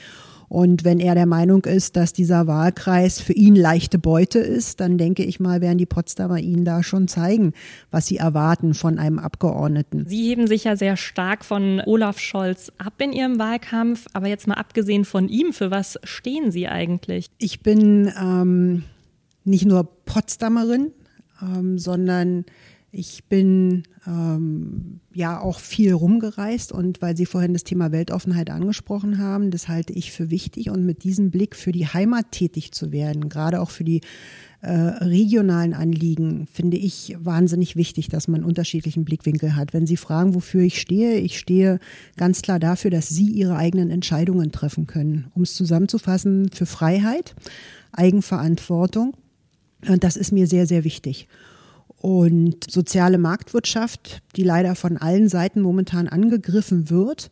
Und 0.49 0.85
wenn 0.85 0.99
er 0.99 1.15
der 1.15 1.27
Meinung 1.27 1.65
ist, 1.65 1.97
dass 1.97 2.13
dieser 2.13 2.47
Wahlkreis 2.47 3.21
für 3.21 3.33
ihn 3.33 3.55
leichte 3.55 3.99
Beute 3.99 4.39
ist, 4.39 4.81
dann 4.81 4.99
denke 4.99 5.25
ich 5.25 5.41
mal, 5.41 5.61
werden 5.61 5.79
die 5.79 5.87
Potsdamer 5.87 6.39
ihn 6.39 6.65
da 6.65 6.83
schon 6.83 7.09
zeigen, 7.09 7.53
was 7.91 8.07
sie 8.07 8.17
erwarten 8.17 8.75
von 8.75 8.99
einem 8.99 9.19
Abgeordneten. 9.19 10.07
Sie 10.07 10.29
heben 10.29 10.47
sich 10.47 10.65
ja 10.65 10.77
sehr 10.77 10.97
stark 10.97 11.45
von 11.45 11.83
Olaf 11.85 12.19
Scholz 12.19 12.73
ab 12.79 12.95
in 12.99 13.13
Ihrem 13.13 13.39
Wahlkampf. 13.39 14.07
Aber 14.13 14.29
jetzt 14.29 14.47
mal 14.47 14.55
abgesehen 14.55 15.05
von 15.05 15.29
ihm, 15.29 15.53
für 15.53 15.71
was 15.71 15.99
stehen 16.03 16.51
Sie 16.51 16.69
eigentlich? 16.69 17.31
Ich 17.39 17.61
bin 17.61 18.13
ähm, 18.21 18.85
nicht 19.45 19.67
nur 19.67 19.85
Potsdamerin, 20.05 20.93
ähm, 21.43 21.79
sondern 21.79 22.45
ich 22.91 23.25
bin 23.25 23.83
ähm, 24.07 25.01
ja 25.13 25.41
auch 25.41 25.61
viel 25.61 25.93
rumgereist 25.93 26.73
und 26.73 27.03
weil 27.03 27.17
Sie 27.17 27.27
vorhin 27.27 27.53
das 27.53 27.65
Thema 27.65 27.93
Weltoffenheit 27.93 28.51
angesprochen 28.51 29.19
haben, 29.19 29.51
das 29.51 29.69
halte 29.69 29.93
ich 29.93 30.11
für 30.11 30.31
wichtig 30.31 30.71
und 30.71 30.87
mit 30.87 31.05
diesem 31.05 31.31
Blick 31.31 31.55
für 31.55 31.73
die 31.73 31.87
Heimat 31.87 32.33
tätig 32.33 32.73
zu 32.73 32.91
werden, 32.91 33.29
gerade 33.29 33.61
auch 33.61 33.71
für 33.71 33.85
die 33.85 34.01
äh, 34.61 34.73
regionalen 34.73 35.75
Anliegen, 35.75 36.47
finde 36.51 36.79
ich 36.79 37.15
wahnsinnig 37.21 37.77
wichtig, 37.77 38.09
dass 38.09 38.27
man 38.27 38.43
unterschiedlichen 38.43 39.05
Blickwinkel 39.05 39.55
hat. 39.55 39.73
Wenn 39.75 39.87
Sie 39.87 39.97
fragen, 39.97 40.35
wofür 40.35 40.63
ich 40.63 40.81
stehe, 40.81 41.19
ich 41.19 41.39
stehe 41.39 41.79
ganz 42.17 42.43
klar 42.43 42.59
dafür, 42.59 42.91
dass 42.91 43.09
Sie 43.09 43.31
Ihre 43.31 43.57
eigenen 43.57 43.91
Entscheidungen 43.91 44.51
treffen 44.51 44.87
können. 44.87 45.31
Um 45.35 45.43
es 45.43 45.55
zusammenzufassen, 45.55 46.51
für 46.53 46.67
Freiheit, 46.67 47.37
Eigenverantwortung. 47.93 49.15
Und 49.87 50.03
das 50.03 50.17
ist 50.17 50.33
mir 50.33 50.49
sehr, 50.49 50.67
sehr 50.67 50.83
wichtig. 50.83 51.29
Und 52.01 52.71
soziale 52.71 53.19
Marktwirtschaft, 53.19 54.23
die 54.37 54.45
leider 54.45 54.75
von 54.75 54.97
allen 54.97 55.29
Seiten 55.29 55.61
momentan 55.61 56.09
angegriffen 56.09 56.91
wird 56.91 57.31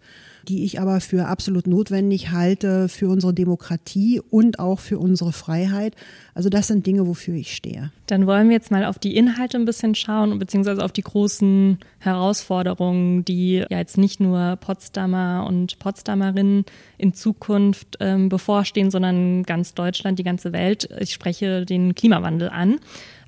die 0.49 0.65
ich 0.65 0.81
aber 0.81 1.01
für 1.01 1.27
absolut 1.27 1.67
notwendig 1.67 2.31
halte 2.31 2.89
für 2.89 3.09
unsere 3.09 3.35
Demokratie 3.35 4.21
und 4.31 4.59
auch 4.59 4.79
für 4.79 4.99
unsere 4.99 5.33
Freiheit. 5.33 5.95
Also 6.35 6.49
das 6.49 6.69
sind 6.69 6.87
Dinge, 6.87 7.07
wofür 7.07 7.35
ich 7.35 7.55
stehe. 7.55 7.91
Dann 8.07 8.27
wollen 8.27 8.49
wir 8.49 8.55
jetzt 8.55 8.71
mal 8.71 8.85
auf 8.85 8.99
die 8.99 9.17
Inhalte 9.17 9.59
ein 9.59 9.65
bisschen 9.65 9.95
schauen, 9.95 10.39
beziehungsweise 10.39 10.85
auf 10.85 10.93
die 10.93 11.03
großen 11.03 11.79
Herausforderungen, 11.99 13.25
die 13.25 13.65
ja 13.69 13.79
jetzt 13.79 13.99
nicht 13.99 14.21
nur 14.21 14.57
Potsdamer 14.57 15.45
und 15.49 15.79
Potsdamerinnen 15.79 16.65
in 16.99 17.15
Zukunft 17.15 17.97
ähm, 18.01 18.29
bevorstehen, 18.29 18.91
sondern 18.91 19.43
ganz 19.43 19.75
Deutschland, 19.75 20.19
die 20.19 20.25
ganze 20.25 20.53
Welt. 20.53 20.89
Ich 21.01 21.13
spreche 21.13 21.65
den 21.65 21.95
Klimawandel 21.95 22.49
an. 22.49 22.79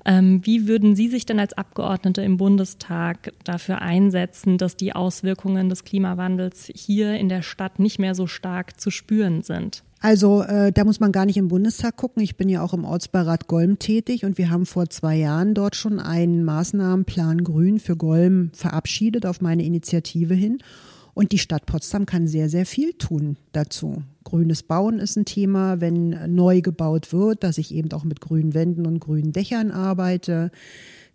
Ähm, 0.05 0.45
wie 0.45 0.67
würden 0.67 0.95
Sie 0.95 1.07
sich 1.07 1.25
denn 1.25 1.39
als 1.39 1.53
Abgeordnete 1.53 2.21
im 2.21 2.37
Bundestag 2.37 3.33
dafür 3.43 3.81
einsetzen, 3.81 4.57
dass 4.57 4.77
die 4.77 4.93
Auswirkungen 4.93 5.69
des 5.69 5.83
Klimawandels 5.83 6.71
hier 6.73 7.15
in 7.15 7.29
der 7.29 7.41
Stadt 7.41 7.79
nicht 7.79 7.99
mehr 7.99 8.15
so 8.15 8.27
stark 8.27 8.79
zu 8.79 8.91
spüren 8.91 9.41
sind? 9.41 9.83
Also 10.01 10.43
äh, 10.43 10.71
da 10.71 10.85
muss 10.85 11.01
man 11.01 11.11
gar 11.11 11.25
nicht 11.25 11.35
im 11.35 11.49
Bundestag 11.49 11.97
gucken. 11.97 12.23
Ich 12.23 12.37
bin 12.37 12.47
ja 12.47 12.61
auch 12.61 12.73
im 12.73 12.85
Ortsbeirat 12.85 13.47
Golm 13.47 13.79
tätig 13.79 14.23
und 14.23 14.37
wir 14.37 14.49
haben 14.49 14.65
vor 14.65 14.89
zwei 14.89 15.17
Jahren 15.17 15.53
dort 15.53 15.75
schon 15.75 15.99
einen 15.99 16.45
Maßnahmenplan 16.45 17.43
Grün 17.43 17.79
für 17.79 17.97
Golm 17.97 18.51
verabschiedet 18.53 19.25
auf 19.25 19.41
meine 19.41 19.65
Initiative 19.65 20.33
hin. 20.33 20.59
Und 21.19 21.33
die 21.33 21.37
Stadt 21.37 21.65
Potsdam 21.65 22.05
kann 22.05 22.29
sehr, 22.29 22.47
sehr 22.47 22.65
viel 22.65 22.93
tun 22.93 23.35
dazu. 23.51 24.03
Grünes 24.23 24.63
Bauen 24.63 24.99
ist 24.99 25.17
ein 25.17 25.25
Thema, 25.25 25.81
wenn 25.81 26.33
neu 26.33 26.61
gebaut 26.61 27.11
wird, 27.11 27.43
dass 27.43 27.57
ich 27.57 27.75
eben 27.75 27.91
auch 27.91 28.05
mit 28.05 28.21
grünen 28.21 28.53
Wänden 28.53 28.85
und 28.85 29.01
grünen 29.01 29.33
Dächern 29.33 29.71
arbeite 29.71 30.49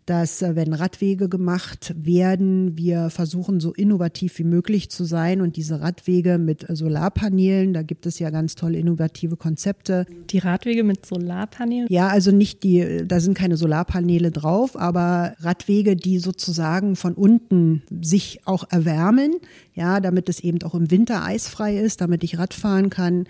dass 0.06 0.42
äh, 0.42 0.54
wenn 0.54 0.72
Radwege 0.72 1.28
gemacht 1.28 1.94
werden, 1.96 2.76
wir 2.76 3.10
versuchen 3.10 3.60
so 3.60 3.72
innovativ 3.72 4.38
wie 4.38 4.44
möglich 4.44 4.90
zu 4.90 5.04
sein 5.04 5.40
und 5.40 5.56
diese 5.56 5.80
Radwege 5.80 6.38
mit 6.38 6.68
äh, 6.68 6.76
Solarpanelen, 6.76 7.72
da 7.72 7.82
gibt 7.82 8.06
es 8.06 8.18
ja 8.18 8.30
ganz 8.30 8.54
tolle 8.54 8.78
innovative 8.78 9.36
Konzepte. 9.36 10.06
Die 10.30 10.38
Radwege 10.38 10.84
mit 10.84 11.06
Solarpanelen? 11.06 11.86
Ja, 11.90 12.08
also 12.08 12.30
nicht 12.30 12.62
die, 12.64 13.04
da 13.06 13.20
sind 13.20 13.34
keine 13.34 13.56
Solarpaneele 13.56 14.30
drauf, 14.30 14.76
aber 14.78 15.34
Radwege, 15.40 15.96
die 15.96 16.18
sozusagen 16.18 16.96
von 16.96 17.14
unten 17.14 17.82
sich 18.02 18.40
auch 18.44 18.64
erwärmen, 18.70 19.36
ja, 19.74 20.00
damit 20.00 20.28
es 20.28 20.40
eben 20.40 20.62
auch 20.62 20.74
im 20.74 20.90
Winter 20.90 21.24
eisfrei 21.24 21.78
ist, 21.78 22.00
damit 22.00 22.24
ich 22.24 22.38
Radfahren 22.38 22.90
kann. 22.90 23.24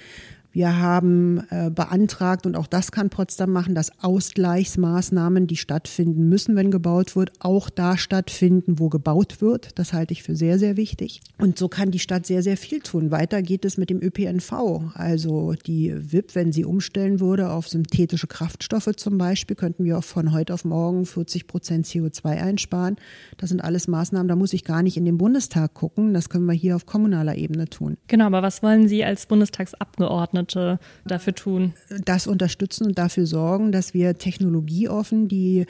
Wir 0.55 0.79
haben 0.79 1.43
äh, 1.51 1.69
beantragt, 1.69 2.47
und 2.47 2.55
auch 2.55 2.69
das 2.69 2.93
kann 2.93 3.11
Potsdam 3.11 3.51
machen, 3.51 3.75
dass 3.75 3.91
Ausgleichsmaßnahmen, 4.05 5.49
die 5.49 5.57
stattfinden 5.57 6.29
müssen, 6.29 6.55
wenn 6.55 6.71
gebaut 6.71 7.17
wird, 7.17 7.33
auch 7.41 7.69
da 7.69 7.99
stattfinden, 7.99 8.79
wo 8.79 8.89
gebaut 8.89 9.41
wird. 9.41 9.77
Das 9.81 9.93
halte 9.93 10.13
ich 10.13 10.23
für 10.23 10.37
sehr, 10.37 10.61
sehr 10.61 10.77
wichtig. 10.77 11.23
Und 11.39 11.59
so 11.59 11.67
kann 11.67 11.91
die 11.91 11.99
Stadt 11.99 12.25
sehr, 12.25 12.45
sehr 12.45 12.57
viel 12.57 12.79
tun. 12.79 13.11
Weiter 13.11 13.43
geht 13.43 13.65
es 13.65 13.79
mit 13.79 13.91
dem 13.91 14.01
ÖPNV. 14.01 14.93
Also 14.95 15.55
die 15.67 15.93
WIP, 15.93 16.37
wenn 16.37 16.53
sie 16.53 16.65
umstellen 16.65 17.19
würde 17.19 17.51
auf 17.51 17.67
synthetische 17.67 18.29
Kraftstoffe 18.29 18.95
zum 18.97 19.19
Beispiel, 19.19 19.57
könnten 19.57 19.85
wir 19.85 19.99
auch 19.99 20.05
von 20.05 20.31
heute 20.31 20.55
auf 20.55 20.65
morgen 20.65 21.05
40 21.05 21.49
Prozent 21.49 21.87
CO2 21.87 22.27
einsparen. 22.27 22.95
Das 23.39 23.49
sind 23.49 23.61
alles 23.61 23.89
Maßnahmen, 23.89 24.29
da 24.29 24.37
muss 24.37 24.53
ich 24.53 24.63
gar 24.63 24.85
nicht 24.85 24.97
in 24.97 25.05
den 25.05 25.19
Bundestag 25.19 25.75
gucken. 25.75 26.15
Das 26.15 26.29
können 26.29 26.47
wir 26.47 26.55
hier 26.55 26.77
auf 26.77 26.87
kommunaler 26.87 27.35
Ebene 27.35 27.69
tun. 27.69 27.97
Genau, 28.07 28.27
aber 28.27 28.43
was 28.43 28.63
wollen 28.63 28.87
Sie 28.87 29.05
als 29.05 29.27
Bundestagsabgeordnete 29.27 30.44
Monate 30.45 30.79
dafür 31.05 31.35
tun? 31.35 31.73
Das 32.05 32.27
unterstützen 32.27 32.87
und 32.87 32.99
dafür 32.99 33.27
sorgen, 33.27 33.73
dass 33.73 33.95
wir 33.95 34.19
technologieoffen 34.19 35.29
die 35.29 35.67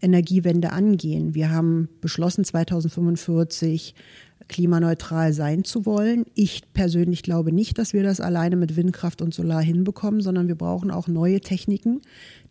Energiewende 0.00 0.72
angehen. 0.72 1.34
Wir 1.34 1.50
haben 1.50 1.88
beschlossen, 2.00 2.44
2045 2.44 3.94
klimaneutral 4.48 5.32
sein 5.32 5.64
zu 5.64 5.86
wollen. 5.86 6.26
Ich 6.34 6.62
persönlich 6.74 7.22
glaube 7.22 7.52
nicht, 7.52 7.78
dass 7.78 7.92
wir 7.92 8.02
das 8.02 8.20
alleine 8.20 8.56
mit 8.56 8.76
Windkraft 8.76 9.22
und 9.22 9.32
Solar 9.32 9.62
hinbekommen, 9.62 10.20
sondern 10.20 10.48
wir 10.48 10.56
brauchen 10.56 10.90
auch 10.90 11.08
neue 11.08 11.40
Techniken, 11.40 12.02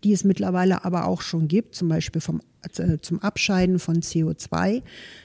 die 0.04 0.14
es 0.14 0.24
mittlerweile 0.24 0.86
aber 0.86 1.06
auch 1.06 1.22
schon 1.22 1.48
gibt, 1.48 1.76
zum 1.76 1.88
Beispiel 1.88 2.22
vom, 2.22 2.42
äh, 2.78 3.00
zum 3.00 3.20
Abscheiden 3.20 3.80
von 3.80 4.02
CO2, 4.02 4.82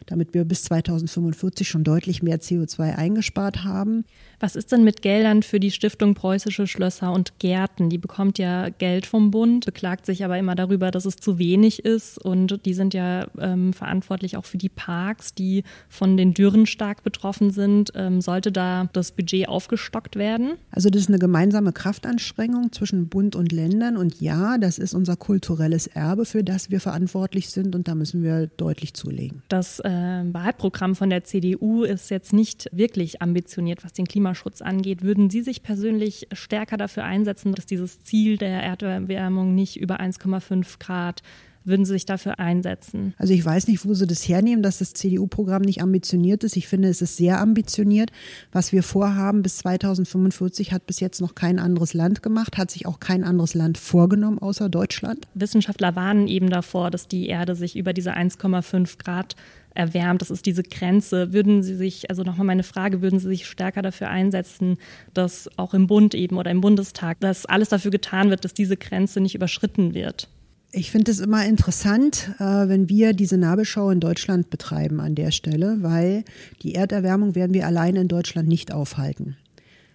damit 0.07 0.35
wir 0.35 0.45
bis 0.45 0.65
2045 0.65 1.69
schon 1.69 1.85
deutlich 1.85 2.23
mehr 2.23 2.41
CO2 2.41 2.97
eingespart 2.97 3.65
haben. 3.65 4.05
Was 4.41 4.55
ist 4.55 4.71
denn 4.71 4.85
mit 4.85 5.03
Geldern 5.03 5.43
für 5.43 5.59
die 5.59 5.73
Stiftung 5.73 6.15
Preußische 6.15 6.67
Schlösser 6.67 7.13
und 7.13 7.39
Gärten? 7.41 7.91
Die 7.91 7.99
bekommt 7.99 8.39
ja 8.39 8.69
Geld 8.69 9.05
vom 9.05 9.33
Bund, 9.33 9.67
beklagt 9.67 10.07
sich 10.07 10.25
aber 10.25 10.39
immer 10.39 10.55
darüber, 10.55 10.91
dass 10.93 11.05
es 11.05 11.17
zu 11.17 11.39
wenig 11.39 11.85
ist 11.85 12.19
und 12.25 12.65
die 12.65 12.75
sind 12.75 12.95
ja 12.95 13.27
ähm, 13.39 13.73
verantwortlich 13.73 14.37
auch 14.37 14.45
für 14.45 14.59
die 14.59 14.69
Parks, 14.69 15.35
die 15.35 15.65
von 15.89 16.17
den 16.17 16.35
Dürren 16.35 16.67
stark 16.67 17.03
betroffen 17.03 17.51
sind. 17.51 17.91
Ähm, 17.95 18.21
sollte 18.21 18.53
da 18.53 18.89
das 18.93 19.11
Budget 19.11 19.49
aufgestockt 19.49 20.15
werden? 20.17 20.53
Also 20.71 20.89
das 20.89 21.03
ist 21.03 21.09
eine 21.09 21.19
gemeinsame 21.19 21.73
Kraftanstrengung 21.73 22.73
zwischen 22.73 23.09
Bund 23.09 23.35
und 23.35 23.51
Ländern 23.51 23.97
und 23.97 24.21
ja, 24.21 24.59
das 24.69 24.79
ist 24.79 24.93
unser 24.93 25.17
kulturelles 25.17 25.87
Erbe, 25.87 26.27
für 26.27 26.45
das 26.45 26.71
wir 26.71 26.79
verantwortlich 26.79 27.49
sind 27.49 27.75
und 27.75 27.89
da 27.89 27.95
müssen 27.95 28.23
wir 28.23 28.49
deutlich 28.59 28.93
zulegen. 28.93 29.43
Das 29.49 29.81
äh, 29.81 29.89
Wahlprogramm 29.89 30.95
von 30.95 31.09
der 31.09 31.25
CDU 31.25 31.85
ist 31.85 32.11
jetzt 32.11 32.35
nicht 32.35 32.69
wirklich 32.71 33.23
ambitioniert, 33.23 33.83
was 33.83 33.95
den 33.95 34.07
Klimaschutz 34.07 34.61
angeht. 34.61 35.03
Würden 35.03 35.31
Sie 35.31 35.41
sich 35.41 35.63
persönlich 35.63 36.29
stärker 36.33 36.77
dafür 36.77 37.05
einsetzen, 37.05 37.55
dass 37.55 37.65
dieses 37.65 38.03
Ziel 38.03 38.37
der 38.37 38.63
Erderwärmung 38.63 39.55
nicht 39.55 39.81
über 39.81 40.01
1,5 40.01 40.79
Grad 40.79 41.23
würden 41.69 41.85
Sie 41.85 41.93
sich 41.93 42.07
dafür 42.07 42.39
einsetzen? 42.39 43.15
Also 43.19 43.33
ich 43.33 43.45
weiß 43.45 43.69
nicht, 43.69 43.85
wo 43.85 43.95
Sie 43.95 44.07
das 44.07 44.29
hernehmen, 44.29 44.63
dass 44.63 44.79
das 44.79 44.93
CDU-Programm 44.95 45.63
nicht 45.63 45.83
ambitioniert 45.83 46.45
ist. 46.45 46.57
Ich 46.57 46.69
finde, 46.69 46.89
es 46.89 47.03
ist 47.03 47.17
sehr 47.17 47.41
ambitioniert. 47.41 48.11
Was 48.53 48.73
wir 48.73 48.83
vorhaben 48.83 49.43
bis 49.43 49.59
2045 49.59 50.73
hat 50.73 50.87
bis 50.87 51.01
jetzt 51.01 51.21
noch 51.21 51.35
kein 51.35 51.59
anderes 51.59 51.95
Land 51.95 52.23
gemacht, 52.23 52.59
hat 52.59 52.71
sich 52.71 52.87
auch 52.87 53.01
kein 53.01 53.25
anderes 53.25 53.55
Land 53.55 53.79
vorgenommen 53.79 54.39
außer 54.39 54.69
Deutschland. 54.69 55.29
Wissenschaftler 55.35 55.95
warnen 55.95 56.29
eben 56.29 56.51
davor, 56.51 56.91
dass 56.91 57.09
die 57.09 57.29
Erde 57.29 57.55
sich 57.55 57.77
über 57.77 57.93
diese 57.93 58.15
1,5 58.15 58.99
Grad 58.99 59.37
erwärmt. 59.75 60.21
Das 60.21 60.31
ist 60.31 60.45
diese 60.45 60.63
Grenze. 60.63 61.33
Würden 61.33 61.63
Sie 61.63 61.75
sich, 61.75 62.11
also 62.11 62.23
nochmal 62.23 62.47
meine 62.47 62.65
Frage, 62.65 63.01
würden 63.01 63.19
Sie 63.19 63.29
sich 63.29 63.47
stärker 63.47 63.83
dafür 63.83 64.09
einsetzen, 64.09 64.77
dass 65.15 65.49
auch 65.57 65.73
im 65.73 65.87
Bund 65.87 66.15
eben 66.15 66.37
oder 66.37 66.51
im 66.51 66.61
Bundestag, 66.61 67.21
dass 67.21 67.47
alles 67.47 67.69
dafür 67.69 67.91
getan 67.91 68.31
wird, 68.31 68.45
dass 68.45 68.55
diese 68.55 68.77
Grenze 68.77 69.21
nicht 69.21 69.35
überschritten 69.35 69.95
wird? 69.95 70.29
Ich 70.71 70.91
finde 70.91 71.11
es 71.11 71.21
immer 71.21 71.47
interessant, 71.47 72.31
äh, 72.39 72.69
wenn 72.69 72.91
wir 72.91 73.15
diese 73.15 73.39
Nabelschau 73.39 73.91
in 73.91 74.01
Deutschland 74.01 74.51
betreiben 74.51 75.01
an 75.01 75.15
der 75.15 75.31
Stelle, 75.31 75.79
weil 75.81 76.25
die 76.63 76.75
Erderwärmung 76.75 77.35
werden 77.35 77.55
wir 77.55 77.67
alleine 77.67 78.03
in 78.03 78.09
Deutschland 78.09 78.49
nicht 78.49 78.73
aufhalten. 78.73 79.37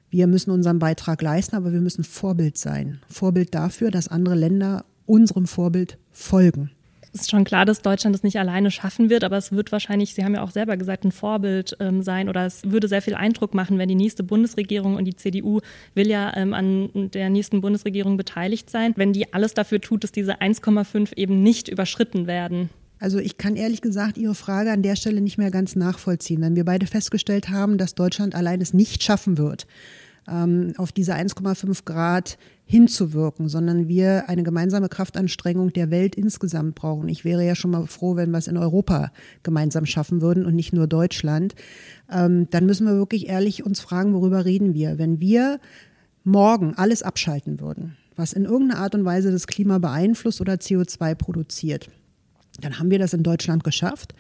Wir 0.10 0.28
müssen 0.28 0.52
unseren 0.52 0.80
Beitrag 0.80 1.22
leisten, 1.22 1.56
aber 1.56 1.74
wir 1.74 1.82
müssen 1.82 2.04
Vorbild 2.04 2.58
sein. 2.58 3.00
Vorbild 3.08 3.54
dafür, 3.54 3.92
dass 3.92 4.08
andere 4.08 4.36
Länder 4.36 4.86
unserem 5.06 5.48
Vorbild 5.48 5.98
folgen 6.12 6.72
ist 7.14 7.30
schon 7.30 7.44
klar, 7.44 7.66
dass 7.66 7.82
Deutschland 7.82 8.16
das 8.16 8.24
nicht 8.24 8.40
alleine 8.40 8.72
schaffen 8.72 9.10
wird, 9.10 9.24
aber 9.24 9.38
es 9.38 9.52
wird 9.52 9.72
wahrscheinlich, 9.72 10.14
Sie 10.14 10.24
haben 10.24 10.34
ja 10.34 10.42
auch 10.42 10.52
selber 10.52 10.78
gesagt, 10.78 11.06
ein 11.06 11.12
Vorbild 11.12 11.78
ähm, 11.80 12.02
sein 12.02 12.28
oder 12.28 12.46
es 12.46 12.64
würde 12.70 12.88
sehr 12.88 13.02
viel 13.02 13.14
Eindruck 13.16 13.54
machen, 13.54 13.78
wenn 13.78 13.88
die 13.88 13.96
nächste 13.96 14.24
Bundesregierung 14.24 14.96
und 14.96 15.06
die 15.06 15.16
CDU 15.16 15.62
will 15.94 16.08
ja 16.08 16.36
ähm, 16.36 16.54
an 16.54 17.12
der 17.12 17.30
nächsten 17.30 17.62
Bundesregierung 17.62 18.18
beteiligt 18.18 18.70
sein, 18.70 18.94
wenn 18.96 19.14
die 19.14 19.34
alles 19.34 19.54
dafür 19.54 19.80
tut, 19.80 20.04
dass 20.04 20.12
diese 20.12 20.42
1,5 20.42 21.16
eben 21.16 21.44
nicht 21.44 21.68
überschritten 21.68 22.26
werden. 22.26 22.70
Also 23.00 23.20
ich 23.20 23.38
kann 23.38 23.58
ehrlich 23.58 23.82
gesagt 23.82 24.18
Ihre 24.18 24.34
Frage 24.36 24.72
an 24.72 24.82
der 24.82 24.96
Stelle 24.96 25.22
nicht 25.22 25.38
mehr 25.38 25.52
ganz 25.52 25.76
nachvollziehen. 25.76 26.42
Wenn 26.42 26.56
wir 26.56 26.66
beide 26.66 26.88
festgestellt 26.88 27.50
haben, 27.50 27.78
dass 27.78 27.96
Deutschland 27.96 28.34
allein 28.34 28.62
es 28.62 28.74
nicht 28.74 29.04
schaffen 29.04 29.38
wird, 29.38 29.68
ähm, 30.28 30.74
auf 30.78 30.92
diese 30.92 31.14
1,5 31.14 31.86
Grad 31.86 32.38
hinzuwirken, 32.66 33.50
sondern 33.50 33.88
wir 33.88 34.30
eine 34.30 34.44
gemeinsame 34.44 34.90
Kraftanstrengung 34.90 35.74
der 35.74 35.92
Welt 35.92 36.16
insgesamt 36.16 36.76
brauchen. 36.76 37.10
Ich 37.10 37.26
wäre 37.26 37.46
ja 37.46 37.56
schon 37.56 37.72
mal 37.72 37.86
froh, 37.88 38.16
wenn 38.16 38.32
wir 38.32 38.38
es 38.38 38.48
in 38.48 38.58
Europa 38.58 39.12
gemeinsam 39.44 39.86
schaffen 39.86 40.22
würden 40.22 40.46
und 40.46 40.56
nicht 40.56 40.74
nur 40.74 40.88
Deutschland. 40.88 41.56
Ähm, 42.12 42.48
dann 42.50 42.66
müssen 42.66 42.88
wir 42.88 42.96
wirklich 42.96 43.28
ehrlich 43.28 43.66
uns 43.66 43.80
fragen, 43.80 44.14
worüber 44.14 44.46
reden 44.46 44.74
wir? 44.74 44.98
Wenn 44.98 45.20
wir 45.20 45.60
morgen 46.24 46.74
alles 46.76 47.04
abschalten 47.04 47.60
würden, 47.60 47.98
was 48.16 48.34
in 48.34 48.46
irgendeiner 48.46 48.82
Art 48.82 48.96
und 48.96 49.06
Weise 49.06 49.32
das 49.32 49.48
Klima 49.48 49.78
beeinflusst 49.78 50.40
oder 50.40 50.54
CO2 50.54 51.16
produziert, 51.16 51.90
dann 52.62 52.80
haben 52.80 52.92
wir 52.92 53.00
das 53.00 53.14
in 53.14 53.24
Deutschland 53.24 53.64
geschafft. 53.64 54.14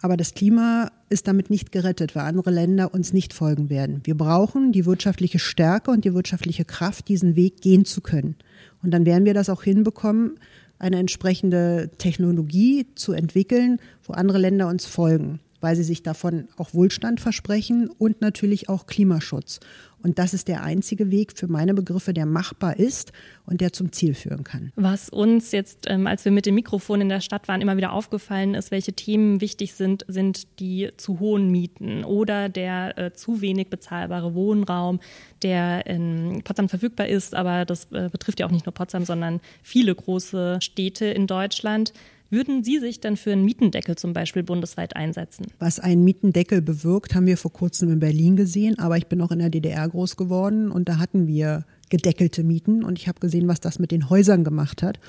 Aber 0.00 0.16
das 0.16 0.34
Klima 0.34 0.90
ist 1.08 1.26
damit 1.26 1.50
nicht 1.50 1.72
gerettet, 1.72 2.14
weil 2.14 2.24
andere 2.24 2.50
Länder 2.50 2.94
uns 2.94 3.12
nicht 3.12 3.32
folgen 3.34 3.68
werden. 3.68 4.00
Wir 4.04 4.16
brauchen 4.16 4.72
die 4.72 4.86
wirtschaftliche 4.86 5.38
Stärke 5.38 5.90
und 5.90 6.04
die 6.04 6.14
wirtschaftliche 6.14 6.64
Kraft, 6.64 7.08
diesen 7.08 7.34
Weg 7.34 7.60
gehen 7.60 7.84
zu 7.84 8.00
können. 8.00 8.36
Und 8.82 8.92
dann 8.92 9.06
werden 9.06 9.24
wir 9.24 9.34
das 9.34 9.50
auch 9.50 9.62
hinbekommen, 9.62 10.38
eine 10.78 10.98
entsprechende 10.98 11.90
Technologie 11.98 12.86
zu 12.94 13.12
entwickeln, 13.12 13.80
wo 14.04 14.12
andere 14.12 14.38
Länder 14.38 14.68
uns 14.68 14.86
folgen. 14.86 15.40
Weil 15.60 15.76
sie 15.76 15.82
sich 15.82 16.02
davon 16.02 16.48
auch 16.56 16.74
Wohlstand 16.74 17.20
versprechen 17.20 17.90
und 17.98 18.20
natürlich 18.20 18.68
auch 18.68 18.86
Klimaschutz. 18.86 19.60
Und 20.00 20.18
das 20.18 20.32
ist 20.32 20.46
der 20.46 20.62
einzige 20.62 21.10
Weg 21.10 21.32
für 21.36 21.48
meine 21.48 21.74
Begriffe, 21.74 22.14
der 22.14 22.24
machbar 22.24 22.78
ist 22.78 23.12
und 23.46 23.60
der 23.60 23.72
zum 23.72 23.90
Ziel 23.90 24.14
führen 24.14 24.44
kann. 24.44 24.72
Was 24.76 25.08
uns 25.08 25.50
jetzt, 25.50 25.86
ähm, 25.88 26.06
als 26.06 26.24
wir 26.24 26.30
mit 26.30 26.46
dem 26.46 26.54
Mikrofon 26.54 27.00
in 27.00 27.08
der 27.08 27.20
Stadt 27.20 27.48
waren, 27.48 27.60
immer 27.60 27.76
wieder 27.76 27.92
aufgefallen 27.92 28.54
ist, 28.54 28.70
welche 28.70 28.92
Themen 28.92 29.40
wichtig 29.40 29.74
sind, 29.74 30.04
sind 30.06 30.60
die 30.60 30.90
zu 30.96 31.18
hohen 31.18 31.50
Mieten 31.50 32.04
oder 32.04 32.48
der 32.48 32.96
äh, 32.96 33.12
zu 33.12 33.40
wenig 33.40 33.70
bezahlbare 33.70 34.34
Wohnraum, 34.34 35.00
der 35.42 35.86
in 35.86 36.42
Potsdam 36.44 36.68
verfügbar 36.68 37.08
ist. 37.08 37.34
Aber 37.34 37.64
das 37.64 37.90
äh, 37.90 38.08
betrifft 38.10 38.38
ja 38.38 38.46
auch 38.46 38.52
nicht 38.52 38.66
nur 38.66 38.74
Potsdam, 38.74 39.04
sondern 39.04 39.40
viele 39.62 39.94
große 39.94 40.58
Städte 40.60 41.06
in 41.06 41.26
Deutschland. 41.26 41.92
Würden 42.30 42.62
Sie 42.62 42.78
sich 42.78 43.00
dann 43.00 43.16
für 43.16 43.32
einen 43.32 43.46
Mietendeckel 43.46 43.96
zum 43.96 44.12
Beispiel 44.12 44.42
bundesweit 44.42 44.94
einsetzen? 44.96 45.46
Was 45.58 45.80
ein 45.80 46.04
Mietendeckel 46.04 46.60
bewirkt, 46.60 47.14
haben 47.14 47.26
wir 47.26 47.38
vor 47.38 47.52
kurzem 47.52 47.90
in 47.90 48.00
Berlin 48.00 48.36
gesehen, 48.36 48.78
aber 48.78 48.98
ich 48.98 49.06
bin 49.06 49.22
auch 49.22 49.30
in 49.30 49.38
der 49.38 49.48
DDR 49.48 49.88
groß 49.88 50.16
geworden 50.16 50.70
und 50.70 50.90
da 50.90 50.98
hatten 50.98 51.26
wir 51.26 51.64
gedeckelte 51.88 52.44
Mieten 52.44 52.84
und 52.84 52.98
ich 52.98 53.08
habe 53.08 53.20
gesehen, 53.20 53.48
was 53.48 53.60
das 53.60 53.78
mit 53.78 53.92
den 53.92 54.10
Häusern 54.10 54.44
gemacht 54.44 54.82
hat. 54.82 55.00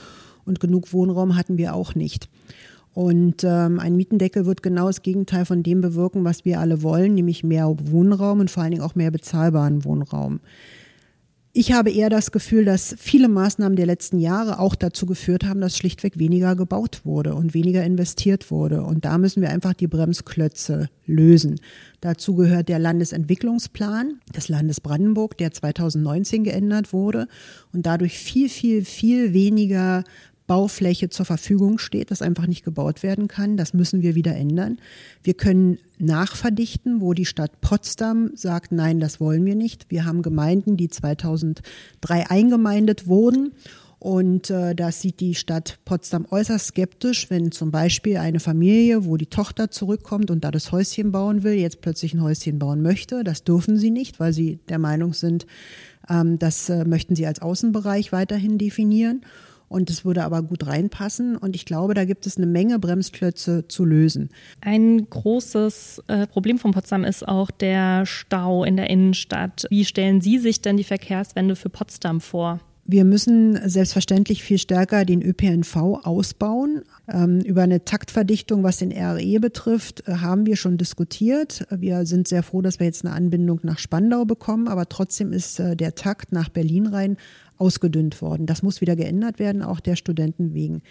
Und 0.45 0.62
genug 0.62 0.93
Wohnraum 0.93 1.36
hatten 1.36 1.58
wir 1.58 1.75
auch 1.75 1.93
nicht. 1.93 2.29
Und 2.93 3.43
ähm, 3.43 3.79
ein 3.79 3.97
Mietendeckel 3.97 4.45
wird 4.45 4.63
genau 4.63 4.88
das 4.88 5.01
Gegenteil 5.01 5.45
von 5.45 5.62
dem 5.62 5.82
bewirken, 5.82 6.23
was 6.23 6.45
wir 6.45 6.60
alle 6.60 6.82
wollen, 6.82 7.13
nämlich 7.15 7.43
mehr 7.43 7.67
Wohnraum 7.67 8.39
und 8.39 8.49
vor 8.49 8.63
allen 8.63 8.71
Dingen 8.71 8.84
auch 8.84 8.95
mehr 8.95 9.12
bezahlbaren 9.12 9.84
Wohnraum. 9.84 10.39
Ich 11.51 11.71
habe 11.71 11.89
eher 11.89 12.12
das 12.12 12.31
Gefühl, 12.31 12.63
dass 12.63 12.95
viele 12.99 13.27
Maßnahmen 13.27 13.75
der 13.75 13.88
letzten 13.88 14.19
Jahre 14.19 14.59
auch 14.59 14.75
dazu 14.75 15.07
geführt 15.07 15.43
haben, 15.43 15.62
dass 15.62 15.75
schlichtweg 15.75 16.19
weniger 16.19 16.55
gebaut 16.55 17.01
wurde 17.05 17.33
und 17.33 17.55
weniger 17.55 17.83
investiert 17.83 18.51
wurde. 18.51 18.83
Und 18.83 19.03
da 19.03 19.17
müssen 19.17 19.41
wir 19.41 19.49
einfach 19.49 19.73
die 19.73 19.88
Bremsklötze 19.88 20.89
lösen. 21.07 21.59
Dazu 22.01 22.35
gehört 22.35 22.69
der 22.69 22.77
Landesentwicklungsplan 22.77 24.19
des 24.35 24.47
Landes 24.47 24.79
Brandenburg, 24.79 25.38
der 25.39 25.51
2019 25.51 26.43
geändert 26.43 26.93
wurde 26.93 27.27
und 27.73 27.88
dadurch 27.88 28.19
viel, 28.19 28.47
viel, 28.47 28.85
viel 28.85 29.33
weniger 29.33 30.03
Baufläche 30.49 31.09
zur 31.09 31.27
Verfügung 31.27 31.77
steht, 31.77 32.09
das 32.09 32.23
einfach 32.23 32.47
nicht 32.47 32.65
gebaut 32.65 33.03
werden 33.03 33.27
kann. 33.27 33.55
Das 33.55 33.75
müssen 33.75 34.01
wir 34.01 34.15
wieder 34.15 34.35
ändern. 34.35 34.79
Wir 35.21 35.35
können 35.35 35.77
nachverdichten, 35.99 37.01
wo 37.01 37.13
die 37.13 37.27
Stadt 37.27 37.62
Potsdam 37.62 38.31
sagt, 38.33 38.71
nein, 38.71 38.99
das 38.99 39.19
wollen 39.19 39.45
wir 39.45 39.53
nicht. 39.53 39.85
Wir 39.89 40.05
haben 40.05 40.23
Gemeinden, 40.23 40.75
die 40.75 40.89
2003 40.89 42.31
eingemeindet 42.31 43.05
wurden. 43.05 43.51
Und 43.99 44.49
äh, 44.49 44.73
das 44.73 45.01
sieht 45.01 45.19
die 45.19 45.35
Stadt 45.35 45.77
Potsdam 45.85 46.25
äußerst 46.27 46.67
skeptisch, 46.67 47.29
wenn 47.29 47.51
zum 47.51 47.69
Beispiel 47.69 48.17
eine 48.17 48.39
Familie, 48.39 49.05
wo 49.05 49.17
die 49.17 49.27
Tochter 49.27 49.69
zurückkommt 49.69 50.31
und 50.31 50.43
da 50.43 50.49
das 50.49 50.71
Häuschen 50.71 51.12
bauen 51.12 51.43
will, 51.43 51.53
jetzt 51.53 51.81
plötzlich 51.81 52.15
ein 52.15 52.23
Häuschen 52.23 52.57
bauen 52.57 52.81
möchte. 52.81 53.23
Das 53.23 53.43
dürfen 53.43 53.77
sie 53.77 53.91
nicht, 53.91 54.19
weil 54.19 54.33
sie 54.33 54.57
der 54.67 54.79
Meinung 54.79 55.13
sind, 55.13 55.45
ähm, 56.09 56.39
das 56.39 56.69
äh, 56.69 56.85
möchten 56.85 57.15
sie 57.15 57.27
als 57.27 57.39
Außenbereich 57.39 58.12
weiterhin 58.12 58.57
definieren. 58.57 59.21
Und 59.69 59.89
es 59.89 60.03
würde 60.03 60.23
aber 60.23 60.41
gut 60.41 60.67
reinpassen. 60.67 61.38
Und 61.38 61.55
ich 61.55 61.65
glaube, 61.65 61.93
da 61.93 62.03
gibt 62.03 62.25
es 62.25 62.38
eine 62.38 62.47
Menge 62.47 62.79
Bremsklötze 62.79 63.67
zu 63.67 63.86
lösen. 63.86 64.29
Ein 64.62 65.08
großes 65.10 66.03
äh, 66.08 66.27
Problem 66.27 66.58
von 66.58 66.71
Potsdam 66.71 67.03
ist 67.03 67.27
auch 67.27 67.51
der 67.51 68.05
Stau 68.05 68.63
in 68.63 68.75
der 68.75 68.89
Innenstadt. 68.89 69.65
Wie 69.69 69.86
stellen 69.86 70.21
Sie 70.21 70.39
sich 70.39 70.62
denn 70.62 70.75
die 70.75 70.84
Verkehrswende 70.84 71.55
für 71.55 71.69
Potsdam 71.69 72.19
vor? 72.19 72.60
Wir 72.91 73.06
müssen 73.06 73.69
selbstverständlich 73.69 74.41
viel 74.41 74.58
stärker 74.58 75.06
den 75.06 75.21
ÖPNV 75.21 75.75
ausbauen. 75.75 76.82
Ähm, 77.08 77.39
über 77.41 77.62
eine 77.62 77.86
Taktverdichtung, 77.86 78.63
was 78.63 78.78
den 78.78 78.91
RE 78.91 79.39
betrifft, 79.39 80.08
äh, 80.08 80.13
haben 80.13 80.47
wir 80.47 80.56
schon 80.56 80.80
diskutiert. 80.80 81.67
Wir 81.69 82.08
sind 82.08 82.28
sehr 82.28 82.41
froh, 82.41 82.63
dass 82.63 82.80
wir 82.80 82.88
jetzt 82.88 83.06
eine 83.06 83.13
Anbindung 83.13 83.60
nach 83.62 83.78
Spandau 83.78 84.25
bekommen, 84.25 84.67
aber 84.67 84.89
trotzdem 84.89 85.34
ist 85.34 85.60
äh, 85.60 85.75
der 85.75 85.93
Takt 85.93 86.32
nach 86.32 86.49
Berlin 86.49 86.88
rein 86.88 87.17
ausgedünnt 87.60 88.23
worden. 88.23 88.47
Das 88.47 88.63
muss 88.63 88.82
wieder 88.82 88.95
geändert 88.95 89.38
werden, 89.38 89.62
auch 89.62 89.82
der 89.82 89.95
Studenten 89.95 90.56
wegen. 90.56 90.82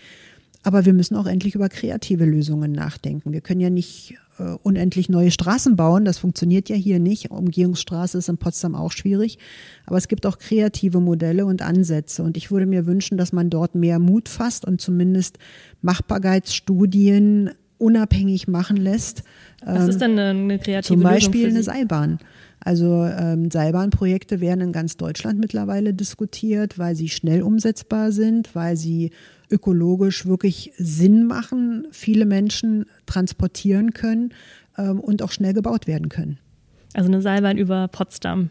Aber 0.63 0.85
wir 0.85 0.93
müssen 0.93 1.17
auch 1.17 1.27
endlich 1.27 1.57
über 1.57 1.69
kreative 1.69 2.27
Lösungen 2.27 2.71
nachdenken. 2.71 3.33
Wir 3.33 3.41
können 3.41 3.61
ja 3.61 3.71
nicht 3.71 4.15
äh, 4.39 4.57
unendlich 4.63 5.09
neue 5.09 5.31
Straßen 5.31 5.77
bauen. 5.77 6.05
Das 6.05 6.19
funktioniert 6.19 6.69
ja 6.69 6.77
hier 6.77 6.99
nicht. 6.99 7.31
Umgehungsstraße 7.31 8.19
ist 8.19 8.29
in 8.29 8.39
Potsdam 8.39 8.75
auch 8.75 8.93
schwierig. 8.93 9.39
Aber 9.87 9.97
es 9.97 10.09
gibt 10.09 10.27
auch 10.27 10.39
kreative 10.39 11.01
Modelle 11.01 11.47
und 11.47 11.63
Ansätze. 11.63 12.23
Und 12.23 12.37
ich 12.37 12.51
würde 12.51 12.67
mir 12.67 12.87
wünschen, 12.87 13.19
dass 13.19 13.33
man 13.33 13.51
dort 13.51 13.75
mehr 13.75 13.99
Mut 13.99 14.29
fasst 14.29 14.65
und 14.65 14.81
zumindest 14.81 15.39
Machbarkeitsstudien 15.83 17.51
unabhängig 17.79 18.49
machen 18.49 18.77
lässt. 18.77 19.23
Was 19.65 19.89
ist 19.89 20.01
denn 20.01 20.19
eine, 20.19 20.31
eine 20.31 20.59
kreative 20.59 20.95
Zum 20.95 21.03
Beispiel 21.03 21.49
eine 21.49 21.63
Seilbahn. 21.63 22.19
Also 22.61 23.05
ähm, 23.05 23.51
Seilbahnprojekte 23.51 24.41
werden 24.41 24.61
in 24.61 24.73
ganz 24.73 24.97
Deutschland 24.97 25.39
mittlerweile 25.39 25.95
diskutiert, 25.95 26.79
weil 26.79 26.97
sie 26.97 27.09
schnell 27.09 27.43
umsetzbar 27.43 28.11
sind, 28.11 28.55
weil 28.55 28.77
sie 28.77 29.11
ökologisch 29.51 30.27
wirklich 30.27 30.73
Sinn 30.77 31.27
machen, 31.27 31.87
viele 31.91 32.27
Menschen 32.27 32.87
transportieren 33.07 33.93
können 33.93 34.35
ähm, 34.77 35.01
und 35.01 35.23
auch 35.23 35.33
schnell 35.33 35.55
gebaut 35.55 35.87
werden 35.87 36.09
können. 36.09 36.39
Also 36.95 37.09
eine 37.09 37.23
Seilbahn 37.23 37.59
über 37.59 37.89
Potsdam. 37.89 38.51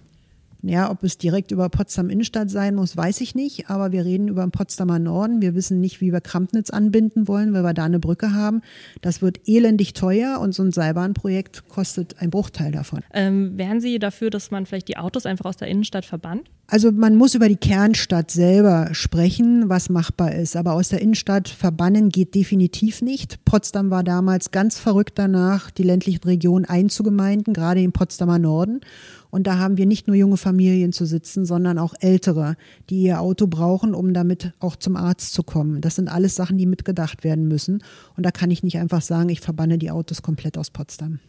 Ja, 0.63 0.89
ob 0.89 1.03
es 1.03 1.17
direkt 1.17 1.51
über 1.51 1.69
Potsdam 1.69 2.09
Innenstadt 2.09 2.49
sein 2.49 2.75
muss, 2.75 2.97
weiß 2.97 3.21
ich 3.21 3.35
nicht. 3.35 3.69
Aber 3.69 3.91
wir 3.91 4.05
reden 4.05 4.27
über 4.27 4.41
den 4.41 4.51
Potsdamer 4.51 4.99
Norden. 4.99 5.41
Wir 5.41 5.55
wissen 5.55 5.79
nicht, 5.79 6.01
wie 6.01 6.11
wir 6.11 6.21
Krampnitz 6.21 6.69
anbinden 6.69 7.27
wollen, 7.27 7.53
weil 7.53 7.63
wir 7.63 7.73
da 7.73 7.85
eine 7.85 7.99
Brücke 7.99 8.33
haben. 8.33 8.61
Das 9.01 9.21
wird 9.21 9.47
elendig 9.47 9.93
teuer 9.93 10.39
und 10.39 10.53
so 10.53 10.63
ein 10.63 10.71
Seilbahnprojekt 10.71 11.67
kostet 11.69 12.19
ein 12.19 12.29
Bruchteil 12.29 12.71
davon. 12.71 13.01
Ähm, 13.13 13.57
wären 13.57 13.81
Sie 13.81 13.99
dafür, 13.99 14.29
dass 14.29 14.51
man 14.51 14.65
vielleicht 14.65 14.87
die 14.87 14.97
Autos 14.97 15.25
einfach 15.25 15.45
aus 15.45 15.57
der 15.57 15.67
Innenstadt 15.67 16.05
verbannt? 16.05 16.49
Also 16.69 16.91
man 16.91 17.15
muss 17.15 17.33
über 17.33 17.47
die 17.47 17.55
Kernstadt 17.55 18.29
selber 18.29 18.89
sprechen, 18.91 19.69
was 19.69 19.89
machbar 19.89 20.33
ist. 20.33 20.57
Aber 20.57 20.73
aus 20.73 20.89
der 20.89 21.01
Innenstadt 21.01 21.47
verbannen 21.47 22.09
geht 22.09 22.35
definitiv 22.35 23.01
nicht. 23.01 23.43
Potsdam 23.45 23.89
war 23.89 24.03
damals 24.03 24.51
ganz 24.51 24.77
verrückt 24.77 25.13
danach, 25.17 25.71
die 25.71 25.83
ländlichen 25.83 26.23
Regionen 26.23 26.65
einzugemeinden, 26.65 27.53
gerade 27.53 27.81
im 27.81 27.93
Potsdamer 27.93 28.37
Norden. 28.37 28.81
Und 29.29 29.47
da 29.47 29.57
haben 29.57 29.77
wir 29.77 29.85
nicht 29.85 30.07
nur 30.07 30.15
junge 30.15 30.37
Familien 30.37 30.93
zu 30.93 31.05
sitzen, 31.05 31.45
sondern 31.45 31.77
auch 31.77 31.93
ältere, 31.99 32.55
die 32.89 33.03
ihr 33.03 33.21
Auto 33.21 33.47
brauchen, 33.47 33.93
um 33.93 34.13
damit 34.13 34.53
auch 34.59 34.75
zum 34.75 34.95
Arzt 34.95 35.33
zu 35.33 35.43
kommen. 35.43 35.81
Das 35.81 35.95
sind 35.95 36.07
alles 36.07 36.35
Sachen, 36.35 36.57
die 36.57 36.65
mitgedacht 36.65 37.23
werden 37.23 37.47
müssen. 37.47 37.83
Und 38.15 38.25
da 38.25 38.31
kann 38.31 38.51
ich 38.51 38.63
nicht 38.63 38.77
einfach 38.77 39.01
sagen, 39.01 39.29
ich 39.29 39.41
verbanne 39.41 39.77
die 39.77 39.91
Autos 39.91 40.21
komplett 40.21 40.57
aus 40.57 40.69
Potsdam. 40.69 41.19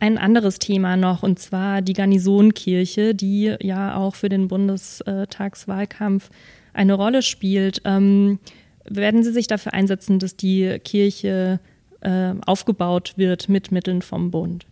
Ein 0.00 0.18
anderes 0.18 0.58
Thema 0.58 0.96
noch, 0.96 1.22
und 1.22 1.38
zwar 1.38 1.80
die 1.82 1.94
Garnisonkirche, 1.94 3.14
die 3.14 3.56
ja 3.60 3.96
auch 3.96 4.14
für 4.14 4.28
den 4.28 4.48
Bundestagswahlkampf 4.48 6.28
eine 6.74 6.94
Rolle 6.94 7.22
spielt. 7.22 7.80
Ähm, 7.84 8.38
werden 8.84 9.22
Sie 9.22 9.32
sich 9.32 9.46
dafür 9.46 9.74
einsetzen, 9.74 10.18
dass 10.18 10.36
die 10.36 10.78
Kirche 10.84 11.60
äh, 12.00 12.34
aufgebaut 12.46 13.14
wird 13.16 13.48
mit 13.48 13.70
Mitteln 13.72 14.02
vom 14.02 14.30
Bund? 14.30 14.66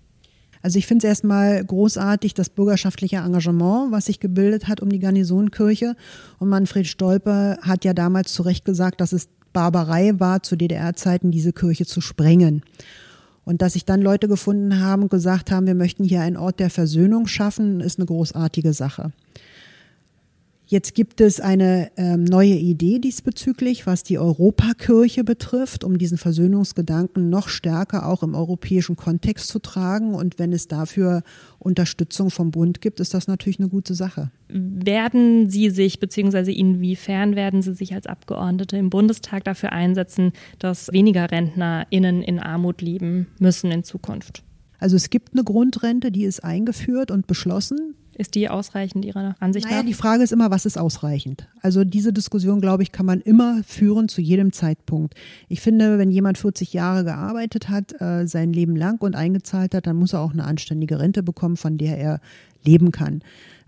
Also 0.66 0.80
ich 0.80 0.88
finde 0.88 1.06
es 1.06 1.08
erstmal 1.08 1.64
großartig, 1.64 2.34
das 2.34 2.48
bürgerschaftliche 2.48 3.18
Engagement, 3.18 3.92
was 3.92 4.06
sich 4.06 4.18
gebildet 4.18 4.66
hat 4.66 4.80
um 4.80 4.88
die 4.88 4.98
Garnisonkirche. 4.98 5.94
Und 6.40 6.48
Manfred 6.48 6.88
Stolpe 6.88 7.56
hat 7.62 7.84
ja 7.84 7.94
damals 7.94 8.32
zu 8.32 8.42
Recht 8.42 8.64
gesagt, 8.64 9.00
dass 9.00 9.12
es 9.12 9.28
Barbarei 9.52 10.18
war, 10.18 10.42
zu 10.42 10.56
DDR-Zeiten 10.56 11.30
diese 11.30 11.52
Kirche 11.52 11.86
zu 11.86 12.00
sprengen. 12.00 12.64
Und 13.44 13.62
dass 13.62 13.74
sich 13.74 13.84
dann 13.84 14.02
Leute 14.02 14.26
gefunden 14.26 14.80
haben 14.80 15.02
und 15.02 15.10
gesagt 15.12 15.52
haben, 15.52 15.68
wir 15.68 15.76
möchten 15.76 16.02
hier 16.02 16.22
einen 16.22 16.36
Ort 16.36 16.58
der 16.58 16.70
Versöhnung 16.70 17.28
schaffen, 17.28 17.80
ist 17.80 18.00
eine 18.00 18.06
großartige 18.06 18.72
Sache. 18.72 19.12
Jetzt 20.68 20.96
gibt 20.96 21.20
es 21.20 21.38
eine 21.38 21.92
ähm, 21.96 22.24
neue 22.24 22.54
Idee 22.54 22.98
diesbezüglich, 22.98 23.86
was 23.86 24.02
die 24.02 24.18
Europakirche 24.18 25.22
betrifft, 25.22 25.84
um 25.84 25.96
diesen 25.96 26.18
Versöhnungsgedanken 26.18 27.30
noch 27.30 27.48
stärker 27.48 28.08
auch 28.08 28.24
im 28.24 28.34
europäischen 28.34 28.96
Kontext 28.96 29.46
zu 29.46 29.60
tragen. 29.60 30.12
Und 30.12 30.40
wenn 30.40 30.52
es 30.52 30.66
dafür 30.66 31.22
Unterstützung 31.60 32.30
vom 32.30 32.50
Bund 32.50 32.80
gibt, 32.80 32.98
ist 32.98 33.14
das 33.14 33.28
natürlich 33.28 33.60
eine 33.60 33.68
gute 33.68 33.94
Sache. 33.94 34.32
Werden 34.48 35.48
Sie 35.48 35.70
sich, 35.70 36.00
beziehungsweise 36.00 36.50
inwiefern 36.50 37.36
werden 37.36 37.62
Sie 37.62 37.72
sich 37.72 37.94
als 37.94 38.08
Abgeordnete 38.08 38.76
im 38.76 38.90
Bundestag 38.90 39.44
dafür 39.44 39.70
einsetzen, 39.70 40.32
dass 40.58 40.92
weniger 40.92 41.30
RentnerInnen 41.30 42.22
in 42.22 42.40
Armut 42.40 42.82
leben 42.82 43.28
müssen 43.38 43.70
in 43.70 43.84
Zukunft? 43.84 44.42
Also 44.80 44.96
es 44.96 45.10
gibt 45.10 45.32
eine 45.32 45.44
Grundrente, 45.44 46.10
die 46.10 46.24
ist 46.24 46.42
eingeführt 46.42 47.12
und 47.12 47.28
beschlossen. 47.28 47.94
Ist 48.18 48.34
die 48.34 48.48
ausreichend 48.48 49.04
Ihrer 49.04 49.34
Ansicht 49.40 49.66
naja, 49.66 49.78
nach? 49.78 49.86
Die 49.86 49.92
Frage 49.92 50.22
ist 50.22 50.32
immer, 50.32 50.50
was 50.50 50.64
ist 50.64 50.78
ausreichend? 50.78 51.48
Also 51.60 51.84
diese 51.84 52.14
Diskussion, 52.14 52.62
glaube 52.62 52.82
ich, 52.82 52.90
kann 52.90 53.04
man 53.04 53.20
immer 53.20 53.62
führen 53.62 54.08
zu 54.08 54.22
jedem 54.22 54.52
Zeitpunkt. 54.52 55.14
Ich 55.48 55.60
finde, 55.60 55.98
wenn 55.98 56.10
jemand 56.10 56.38
40 56.38 56.72
Jahre 56.72 57.04
gearbeitet 57.04 57.68
hat, 57.68 58.00
äh, 58.00 58.26
sein 58.26 58.54
Leben 58.54 58.74
lang 58.74 59.02
und 59.02 59.16
eingezahlt 59.16 59.74
hat, 59.74 59.86
dann 59.86 59.96
muss 59.96 60.14
er 60.14 60.20
auch 60.20 60.32
eine 60.32 60.44
anständige 60.44 60.98
Rente 60.98 61.22
bekommen, 61.22 61.58
von 61.58 61.76
der 61.76 61.98
er 61.98 62.20
leben 62.64 62.90
kann. 62.90 63.20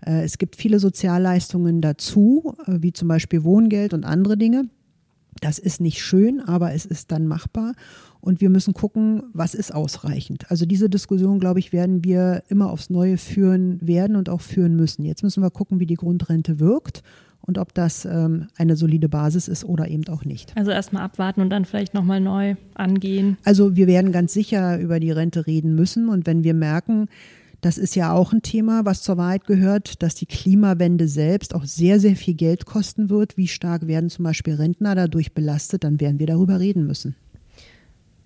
Äh, 0.03 0.23
es 0.23 0.39
gibt 0.39 0.55
viele 0.55 0.79
Sozialleistungen 0.79 1.81
dazu, 1.81 2.55
äh, 2.65 2.77
wie 2.81 2.91
zum 2.91 3.07
Beispiel 3.07 3.43
Wohngeld 3.43 3.93
und 3.93 4.03
andere 4.03 4.35
Dinge. 4.35 4.63
Das 5.41 5.59
ist 5.59 5.79
nicht 5.79 6.01
schön, 6.01 6.41
aber 6.41 6.73
es 6.73 6.85
ist 6.85 7.11
dann 7.11 7.27
machbar. 7.27 7.73
Und 8.21 8.41
wir 8.41 8.49
müssen 8.49 8.73
gucken, 8.73 9.23
was 9.33 9.53
ist 9.53 9.73
ausreichend. 9.73 10.51
Also 10.51 10.65
diese 10.65 10.89
Diskussion, 10.89 11.39
glaube 11.39 11.59
ich, 11.59 11.71
werden 11.71 12.03
wir 12.03 12.43
immer 12.49 12.69
aufs 12.69 12.89
Neue 12.89 13.17
führen 13.17 13.79
werden 13.81 14.15
und 14.15 14.29
auch 14.29 14.41
führen 14.41 14.75
müssen. 14.75 15.05
Jetzt 15.05 15.23
müssen 15.23 15.41
wir 15.41 15.51
gucken, 15.51 15.79
wie 15.79 15.85
die 15.85 15.95
Grundrente 15.95 16.59
wirkt 16.59 17.01
und 17.41 17.57
ob 17.57 17.73
das 17.73 18.05
ähm, 18.05 18.47
eine 18.57 18.75
solide 18.75 19.09
Basis 19.09 19.47
ist 19.47 19.63
oder 19.63 19.87
eben 19.87 20.07
auch 20.09 20.25
nicht. 20.25 20.55
Also 20.55 20.71
erstmal 20.71 21.03
abwarten 21.03 21.41
und 21.41 21.49
dann 21.49 21.65
vielleicht 21.65 21.93
nochmal 21.93 22.19
neu 22.19 22.55
angehen. 22.75 23.37
Also 23.43 23.75
wir 23.75 23.87
werden 23.87 24.11
ganz 24.11 24.33
sicher 24.33 24.77
über 24.79 24.99
die 24.99 25.11
Rente 25.11 25.47
reden 25.47 25.75
müssen 25.75 26.09
und 26.09 26.27
wenn 26.27 26.43
wir 26.43 26.53
merken, 26.53 27.07
das 27.61 27.77
ist 27.77 27.95
ja 27.95 28.13
auch 28.13 28.31
ein 28.31 28.41
Thema, 28.41 28.85
was 28.85 29.01
zur 29.01 29.17
Wahrheit 29.17 29.45
gehört, 29.45 30.01
dass 30.01 30.15
die 30.15 30.25
Klimawende 30.25 31.07
selbst 31.07 31.53
auch 31.53 31.65
sehr, 31.65 31.99
sehr 31.99 32.15
viel 32.15 32.35
Geld 32.35 32.65
kosten 32.65 33.09
wird. 33.09 33.35
Wie 33.35 33.47
stark 33.47 33.87
werden 33.87 34.09
zum 34.09 34.23
Beispiel 34.23 34.53
Rentner 34.53 34.95
dadurch 34.95 35.33
belastet? 35.33 35.83
Dann 35.83 35.99
werden 35.99 36.19
wir 36.19 36.27
darüber 36.27 36.59
reden 36.59 36.85
müssen. 36.85 37.15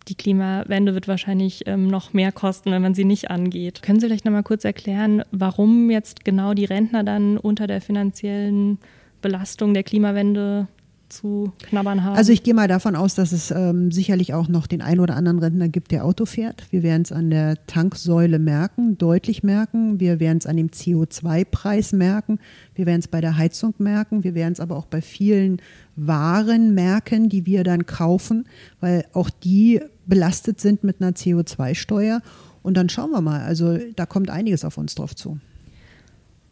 Die 0.08 0.16
Klimawende 0.16 0.94
wird 0.94 1.08
wahrscheinlich 1.08 1.64
ähm, 1.66 1.88
noch 1.88 2.14
mehr 2.14 2.32
kosten, 2.32 2.72
wenn 2.72 2.82
man 2.82 2.94
sie 2.94 3.06
nicht 3.06 3.32
angeht. 3.32 3.82
Können 3.82 4.00
Sie 4.00 4.08
vielleicht 4.08 4.26
noch 4.26 4.34
mal 4.34 4.44
kurz 4.44 4.66
erklären, 4.66 5.24
warum 5.32 5.90
jetzt 5.90 6.26
genau 6.26 6.54
die 6.54 6.66
Rentner 6.66 7.04
dann 7.04 7.38
unter 7.38 7.68
der 7.68 7.80
finanziellen 7.80 8.80
Belastung 9.22 9.74
der 9.74 9.84
Klimawende 9.84 10.68
zu 11.14 11.54
knabbern 11.62 12.04
haben? 12.04 12.18
Also 12.18 12.34
ich 12.34 12.44
gehe 12.44 12.54
mal 12.54 12.68
davon 12.68 12.96
aus, 12.96 13.16
dass 13.16 13.32
es 13.32 13.52
ähm, 13.52 13.92
sicherlich 13.92 14.34
auch 14.34 14.48
noch 14.48 14.68
den 14.68 14.82
einen 14.82 15.00
oder 15.00 15.16
anderen 15.16 15.40
Rentner 15.40 15.70
gibt, 15.70 15.92
der 15.92 16.04
Auto 16.04 16.26
fährt. 16.26 16.66
Wir 16.72 16.84
werden 16.84 17.04
es 17.04 17.12
an 17.12 17.30
der 17.30 17.66
Tanksäule 17.68 18.40
merken, 18.40 18.98
deutlich 18.98 19.44
merken. 19.44 20.00
Wir 20.00 20.20
werden 20.20 20.40
es 20.40 20.46
an 20.46 20.58
dem 20.58 20.70
CO2-Preis 20.70 21.94
merken. 21.94 22.40
Wir 22.76 22.86
werden 22.86 23.00
es 23.00 23.08
bei 23.08 23.22
der 23.22 23.38
Heizung 23.38 23.74
merken. 23.78 24.24
Wir 24.24 24.36
werden 24.36 24.54
es 24.54 24.60
aber 24.60 24.76
auch 24.76 24.88
bei 24.88 25.02
vielen 25.02 25.62
Waren 25.96 26.74
merken, 26.74 27.30
die 27.30 27.46
wir 27.46 27.64
dann 27.64 27.86
kaufen, 27.86 28.46
weil 28.80 29.06
auch 29.14 29.30
die 29.30 29.82
belastet 30.06 30.60
sind 30.60 30.84
mit 30.84 31.02
einer 31.02 31.12
CO2-Steuer. 31.12 32.22
Und 32.62 32.78
dann 32.78 32.90
schauen 32.90 33.12
wir 33.12 33.22
mal. 33.22 33.42
Also 33.42 33.78
da 33.96 34.06
kommt 34.06 34.30
einiges 34.30 34.66
auf 34.66 34.78
uns 34.78 34.96
drauf 34.96 35.16
zu. 35.16 35.40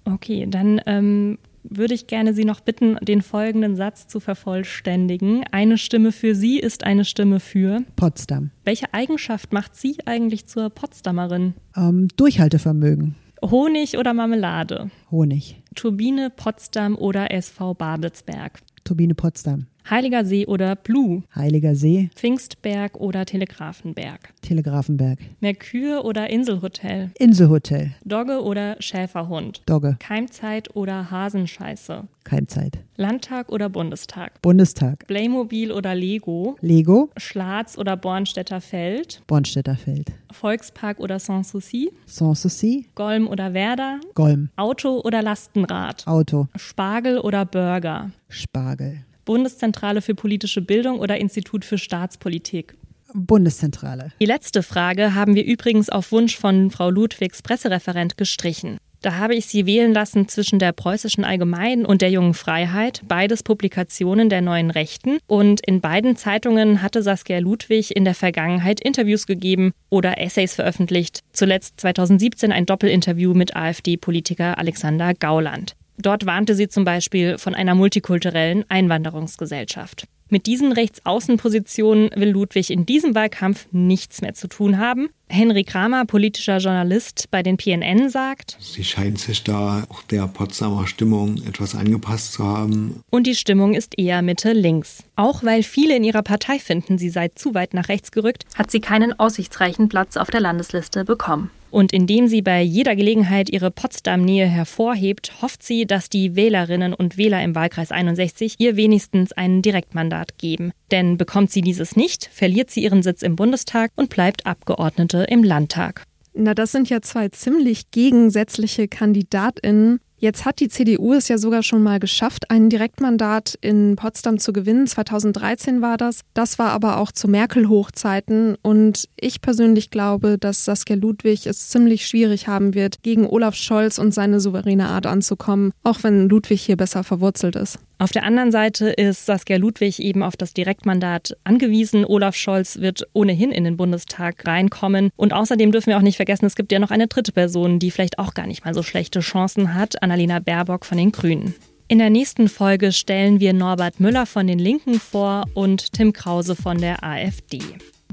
Okay, 0.06 0.48
dann 0.50 0.82
ähm, 0.86 1.38
würde 1.64 1.94
ich 1.94 2.08
gerne 2.08 2.34
Sie 2.34 2.46
noch 2.46 2.60
bitten, 2.60 2.98
den 3.02 3.22
folgenden 3.22 3.76
Satz 3.76 4.08
zu 4.08 4.20
vervollständigen. 4.20 5.44
Eine 5.52 5.78
Stimme 5.78 6.12
für 6.12 6.36
Sie 6.36 6.60
ist 6.60 6.84
eine 6.84 7.06
Stimme 7.06 7.40
für 7.40 7.84
Potsdam. 7.96 8.52
Welche 8.66 8.94
Eigenschaft 8.94 9.54
macht 9.54 9.76
Sie 9.76 9.98
eigentlich 10.06 10.48
zur 10.48 10.70
Potsdamerin? 10.70 11.54
Ähm, 11.76 12.08
Durchhaltevermögen. 12.18 13.16
Honig 13.44 13.98
oder 13.98 14.14
Marmelade? 14.14 14.92
Honig. 15.10 15.62
Turbine 15.76 16.30
Potsdam 16.30 16.96
oder 16.96 17.32
SV 17.32 17.74
Babelsberg? 17.74 18.60
Turbine 18.84 19.16
Potsdam. 19.16 19.68
Heiliger 19.90 20.24
See 20.24 20.46
oder 20.46 20.76
Blue? 20.76 21.24
Heiliger 21.36 21.76
See. 21.76 22.10
Pfingstberg 22.16 22.96
oder 22.98 23.26
Telegrafenberg? 23.26 24.30
Telegrafenberg. 24.42 25.20
Merkur 25.40 26.06
oder 26.06 26.30
Inselhotel? 26.30 27.12
Inselhotel. 27.18 27.92
Dogge 28.06 28.42
oder 28.42 28.76
Schäferhund? 28.80 29.62
Dogge. 29.66 29.98
Keimzeit 30.00 30.76
oder 30.76 31.12
Hasenscheiße? 31.12 32.04
Keimzeit. 32.24 32.78
Landtag 32.98 33.50
oder 33.50 33.68
Bundestag? 33.70 34.42
Bundestag. 34.42 35.08
Playmobil 35.08 35.72
oder 35.72 35.96
Lego? 35.96 36.56
Lego. 36.62 37.10
Schlatz 37.18 37.78
oder 37.78 37.98
Bornstädter 37.98 38.62
Feld? 38.62 39.24
Bornstädter 39.26 39.76
Feld. 39.76 40.12
Volkspark 40.32 41.00
oder 41.00 41.18
Sanssouci? 41.20 41.92
Sanssouci. 42.06 42.86
Golm 42.96 43.28
oder 43.28 43.54
Werder? 43.54 44.00
Golm. 44.14 44.50
Auto 44.56 45.02
oder 45.04 45.22
Lastenrad? 45.24 46.06
Auto. 46.08 46.48
Spargel 46.56 47.18
oder 47.18 47.46
Burger? 47.46 48.12
Spargel. 48.30 49.04
Bundeszentrale 49.26 50.02
für 50.02 50.16
politische 50.16 50.62
Bildung 50.62 51.00
oder 51.00 51.18
Institut 51.18 51.66
für 51.66 51.78
Staatspolitik? 51.78 52.76
Bundeszentrale. 53.14 54.12
Die 54.20 54.26
letzte 54.26 54.64
Frage 54.64 55.16
haben 55.16 55.36
wir 55.36 55.46
übrigens 55.46 55.90
auf 55.90 56.12
Wunsch 56.12 56.38
von 56.38 56.72
Frau 56.72 56.90
Ludwigs 56.90 57.42
Pressereferent 57.42 58.18
gestrichen. 58.18 58.78
Da 59.02 59.16
habe 59.16 59.34
ich 59.34 59.48
sie 59.48 59.66
wählen 59.66 59.94
lassen 59.94 60.28
zwischen 60.28 60.60
der 60.60 60.74
preußischen 60.74 61.24
Allgemeinen 61.24 61.86
und 61.86 62.04
der 62.04 62.12
Jungen 62.12 62.36
Freiheit, 62.36 63.02
beides 63.08 63.42
Publikationen 63.42 64.30
der 64.30 64.42
neuen 64.42 64.70
Rechten. 64.70 65.18
Und 65.26 65.66
in 65.66 65.82
beiden 65.82 66.16
Zeitungen 66.16 66.84
hatte 66.84 67.02
Saskia 67.02 67.40
Ludwig 67.40 67.96
in 67.96 68.06
der 68.06 68.14
Vergangenheit 68.14 68.80
Interviews 68.80 69.26
gegeben 69.26 69.72
oder 69.90 70.22
Essays 70.22 70.54
veröffentlicht. 70.54 71.22
Zuletzt 71.34 71.80
2017 71.80 72.52
ein 72.52 72.68
Doppelinterview 72.68 73.34
mit 73.34 73.56
AfD-Politiker 73.56 74.60
Alexander 74.60 75.16
Gauland. 75.16 75.76
Dort 76.02 76.26
warnte 76.26 76.56
sie 76.56 76.68
zum 76.68 76.84
Beispiel 76.84 77.38
von 77.38 77.56
einer 77.56 77.76
multikulturellen 77.76 78.66
Einwanderungsgesellschaft. 78.70 80.06
Mit 80.34 80.46
diesen 80.46 80.72
Rechtsaußenpositionen 80.72 82.10
will 82.16 82.30
Ludwig 82.30 82.70
in 82.70 82.86
diesem 82.86 83.16
Wahlkampf 83.16 83.68
nichts 83.74 84.22
mehr 84.22 84.34
zu 84.34 84.48
tun 84.48 84.78
haben. 84.78 85.10
Henry 85.28 85.66
Kramer, 85.66 86.06
politischer 86.06 86.60
Journalist 86.60 87.28
bei 87.32 87.44
den 87.44 87.58
PNN, 87.58 88.10
sagt, 88.10 88.56
Sie 88.62 88.86
scheint 88.86 89.20
sich 89.20 89.44
da 89.44 89.84
auch 89.90 90.04
der 90.04 90.28
Potsdamer 90.28 90.88
Stimmung 90.88 91.36
etwas 91.46 91.76
angepasst 91.76 92.32
zu 92.32 92.46
haben. 92.46 93.04
Und 93.10 93.28
die 93.28 93.36
Stimmung 93.36 93.74
ist 93.74 94.00
eher 94.00 94.22
Mitte-Links. 94.22 95.04
Auch 95.18 95.44
weil 95.44 95.64
viele 95.64 95.98
in 95.98 96.06
ihrer 96.06 96.24
Partei 96.24 96.60
finden, 96.60 96.98
sie 96.98 97.10
sei 97.10 97.28
zu 97.28 97.54
weit 97.54 97.74
nach 97.74 97.90
rechts 97.90 98.14
gerückt, 98.14 98.46
hat 98.56 98.72
sie 98.72 98.80
keinen 98.80 99.12
aussichtsreichen 99.20 99.90
Platz 99.90 100.16
auf 100.16 100.32
der 100.32 100.40
Landesliste 100.40 101.04
bekommen. 101.04 101.52
Und 101.72 101.94
indem 101.94 102.28
sie 102.28 102.42
bei 102.42 102.62
jeder 102.62 102.96
Gelegenheit 102.96 103.50
ihre 103.50 103.72
Potsdam-Nähe 103.72 104.46
hervorhebt, 104.46 105.42
hofft 105.42 105.64
sie, 105.64 105.86
dass 105.86 106.10
die 106.10 106.36
Wählerinnen 106.36 106.94
und 106.94 107.18
Wähler 107.18 107.42
im 107.42 107.56
Wahlkreis 107.56 107.92
61 107.92 108.56
ihr 108.60 108.76
wenigstens 108.76 109.32
ein 109.32 109.62
Direktmandat 109.62 110.38
geben. 110.38 110.74
Denn 110.92 111.18
bekommt 111.18 111.52
sie 111.52 111.62
dieses 111.62 111.96
nicht, 111.96 112.30
verliert 112.32 112.70
sie 112.70 112.84
ihren 112.84 113.02
Sitz 113.02 113.22
im 113.22 113.36
Bundestag 113.36 113.92
und 113.96 114.10
bleibt 114.10 114.46
Abgeordnete 114.46 115.26
im 115.30 115.44
Landtag. 115.44 116.04
Na, 116.34 116.54
das 116.54 116.72
sind 116.72 116.90
ja 116.90 117.02
zwei 117.02 117.30
ziemlich 117.30 117.92
gegensätzliche 117.92 118.88
KandidatInnen. 118.88 120.00
Jetzt 120.22 120.46
hat 120.46 120.60
die 120.60 120.70
CDU 120.70 121.14
es 121.14 121.30
ja 121.30 121.40
sogar 121.40 121.64
schon 121.64 121.82
mal 121.82 122.00
geschafft, 122.00 122.52
ein 122.52 122.70
Direktmandat 122.70 123.58
in 123.60 123.96
Potsdam 123.96 124.38
zu 124.38 124.54
gewinnen. 124.54 124.86
2013 124.86 125.82
war 125.82 125.98
das. 125.98 126.22
Das 126.36 126.60
war 126.60 126.70
aber 126.70 126.98
auch 126.98 127.12
zu 127.12 127.28
Merkel-Hochzeiten. 127.28 128.56
Und 128.62 129.10
ich 129.20 129.42
persönlich 129.42 129.90
glaube, 129.90 130.38
dass 130.38 130.64
Saskia 130.64 130.96
Ludwig 130.96 131.48
es 131.48 131.70
ziemlich 131.70 132.06
schwierig 132.06 132.48
haben 132.48 132.76
wird, 132.76 133.02
gegen 133.02 133.26
Olaf 133.26 133.56
Scholz 133.56 133.98
und 133.98 134.14
seine 134.14 134.40
souveräne 134.40 134.90
Art 134.90 135.08
anzukommen, 135.08 135.72
auch 135.84 136.04
wenn 136.04 136.30
Ludwig 136.30 136.62
hier 136.62 136.78
besser 136.78 137.04
verwurzelt 137.04 137.56
ist. 137.56 137.80
Auf 138.02 138.10
der 138.10 138.24
anderen 138.24 138.52
Seite 138.52 138.90
ist 138.90 139.28
Saskia 139.28 139.58
Ludwig 139.58 140.00
eben 140.00 140.24
auf 140.24 140.36
das 140.36 140.56
Direktmandat 140.56 141.38
angewiesen. 141.44 142.04
Olaf 142.04 142.36
Scholz 142.36 142.80
wird 142.80 143.08
ohnehin 143.14 143.52
in 143.52 143.64
den 143.64 143.78
Bundestag 143.78 144.48
reinkommen. 144.48 145.12
Und 145.18 145.34
außerdem 145.34 145.72
dürfen 145.72 145.92
wir 145.92 145.98
auch 145.98 146.02
nicht 146.02 146.16
vergessen, 146.16 146.48
es 146.48 146.56
gibt 146.56 146.72
ja 146.72 146.80
noch 146.80 146.90
eine 146.90 147.06
dritte 147.06 147.32
Person, 147.32 147.78
die 147.78 147.92
vielleicht 147.92 148.18
auch 148.18 148.34
gar 148.34 148.48
nicht 148.48 148.66
mal 148.66 148.74
so 148.74 148.82
schlechte 148.82 149.20
Chancen 149.20 149.76
hat, 149.76 150.02
Annalena 150.02 150.40
Baerbock 150.40 150.84
von 150.84 150.98
den 150.98 151.12
Grünen. 151.12 151.54
In 151.90 152.00
der 152.00 152.10
nächsten 152.10 152.48
Folge 152.48 152.92
stellen 152.92 153.40
wir 153.40 153.54
Norbert 153.54 154.00
Müller 154.00 154.26
von 154.26 154.48
den 154.48 154.58
Linken 154.58 155.00
vor 155.00 155.46
und 155.54 155.94
Tim 155.94 156.12
Krause 156.12 156.56
von 156.56 156.80
der 156.80 157.04
AfD. 157.04 157.60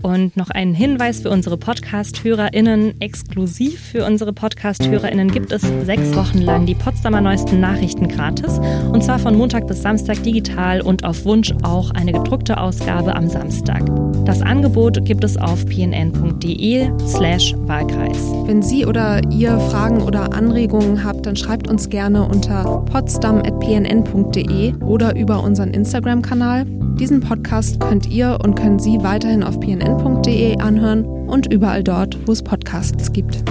Und 0.02 0.36
noch 0.36 0.50
ein 0.50 0.74
Hinweis 0.74 1.20
für 1.20 1.30
unsere 1.30 1.56
Podcast-HörerInnen. 1.56 3.00
Exklusiv 3.00 3.80
für 3.80 4.04
unsere 4.04 4.32
Podcast-HörerInnen 4.32 5.30
gibt 5.30 5.52
es 5.52 5.62
sechs 5.84 6.14
Wochen 6.14 6.38
lang 6.38 6.66
die 6.66 6.74
Potsdamer 6.74 7.20
neuesten 7.20 7.60
Nachrichten 7.60 8.08
gratis. 8.08 8.58
Und 8.92 9.02
zwar 9.02 9.18
von 9.18 9.36
Montag 9.36 9.66
bis 9.66 9.82
Samstag 9.82 10.22
digital 10.22 10.80
und 10.80 11.04
auf 11.04 11.24
Wunsch 11.24 11.52
auch 11.62 11.90
eine 11.90 12.12
gedruckte 12.12 12.58
Ausgabe 12.60 13.16
am 13.16 13.28
Samstag. 13.28 13.84
Das 14.24 14.42
Angebot 14.42 15.04
gibt 15.04 15.24
es 15.24 15.36
auf 15.36 15.64
pnn.de 15.66 16.90
slash 17.06 17.54
Wahlkreis. 17.60 18.18
Wenn 18.44 18.62
Sie 18.62 18.84
oder 18.86 19.20
ihr 19.30 19.58
Fragen 19.58 20.02
oder 20.02 20.34
Anregungen 20.34 21.02
habt, 21.02 21.26
dann 21.26 21.34
schreibt 21.34 21.68
uns 21.68 21.88
gerne 21.88 22.28
unter 22.28 22.84
potsdam.pnn.de 22.90 24.74
oder 24.82 25.16
über 25.16 25.42
unseren 25.42 25.70
Instagram-Kanal. 25.70 26.66
Diesen 26.98 27.20
Podcast 27.20 27.80
könnt 27.80 28.06
ihr 28.06 28.38
und 28.42 28.54
können 28.54 28.78
Sie 28.78 28.98
weiterhin 29.02 29.42
auf 29.42 29.60
pnn.de 29.88 30.58
anhören 30.60 31.04
und 31.28 31.52
überall 31.52 31.82
dort, 31.82 32.18
wo 32.26 32.32
es 32.32 32.42
Podcasts 32.42 33.12
gibt. 33.12 33.42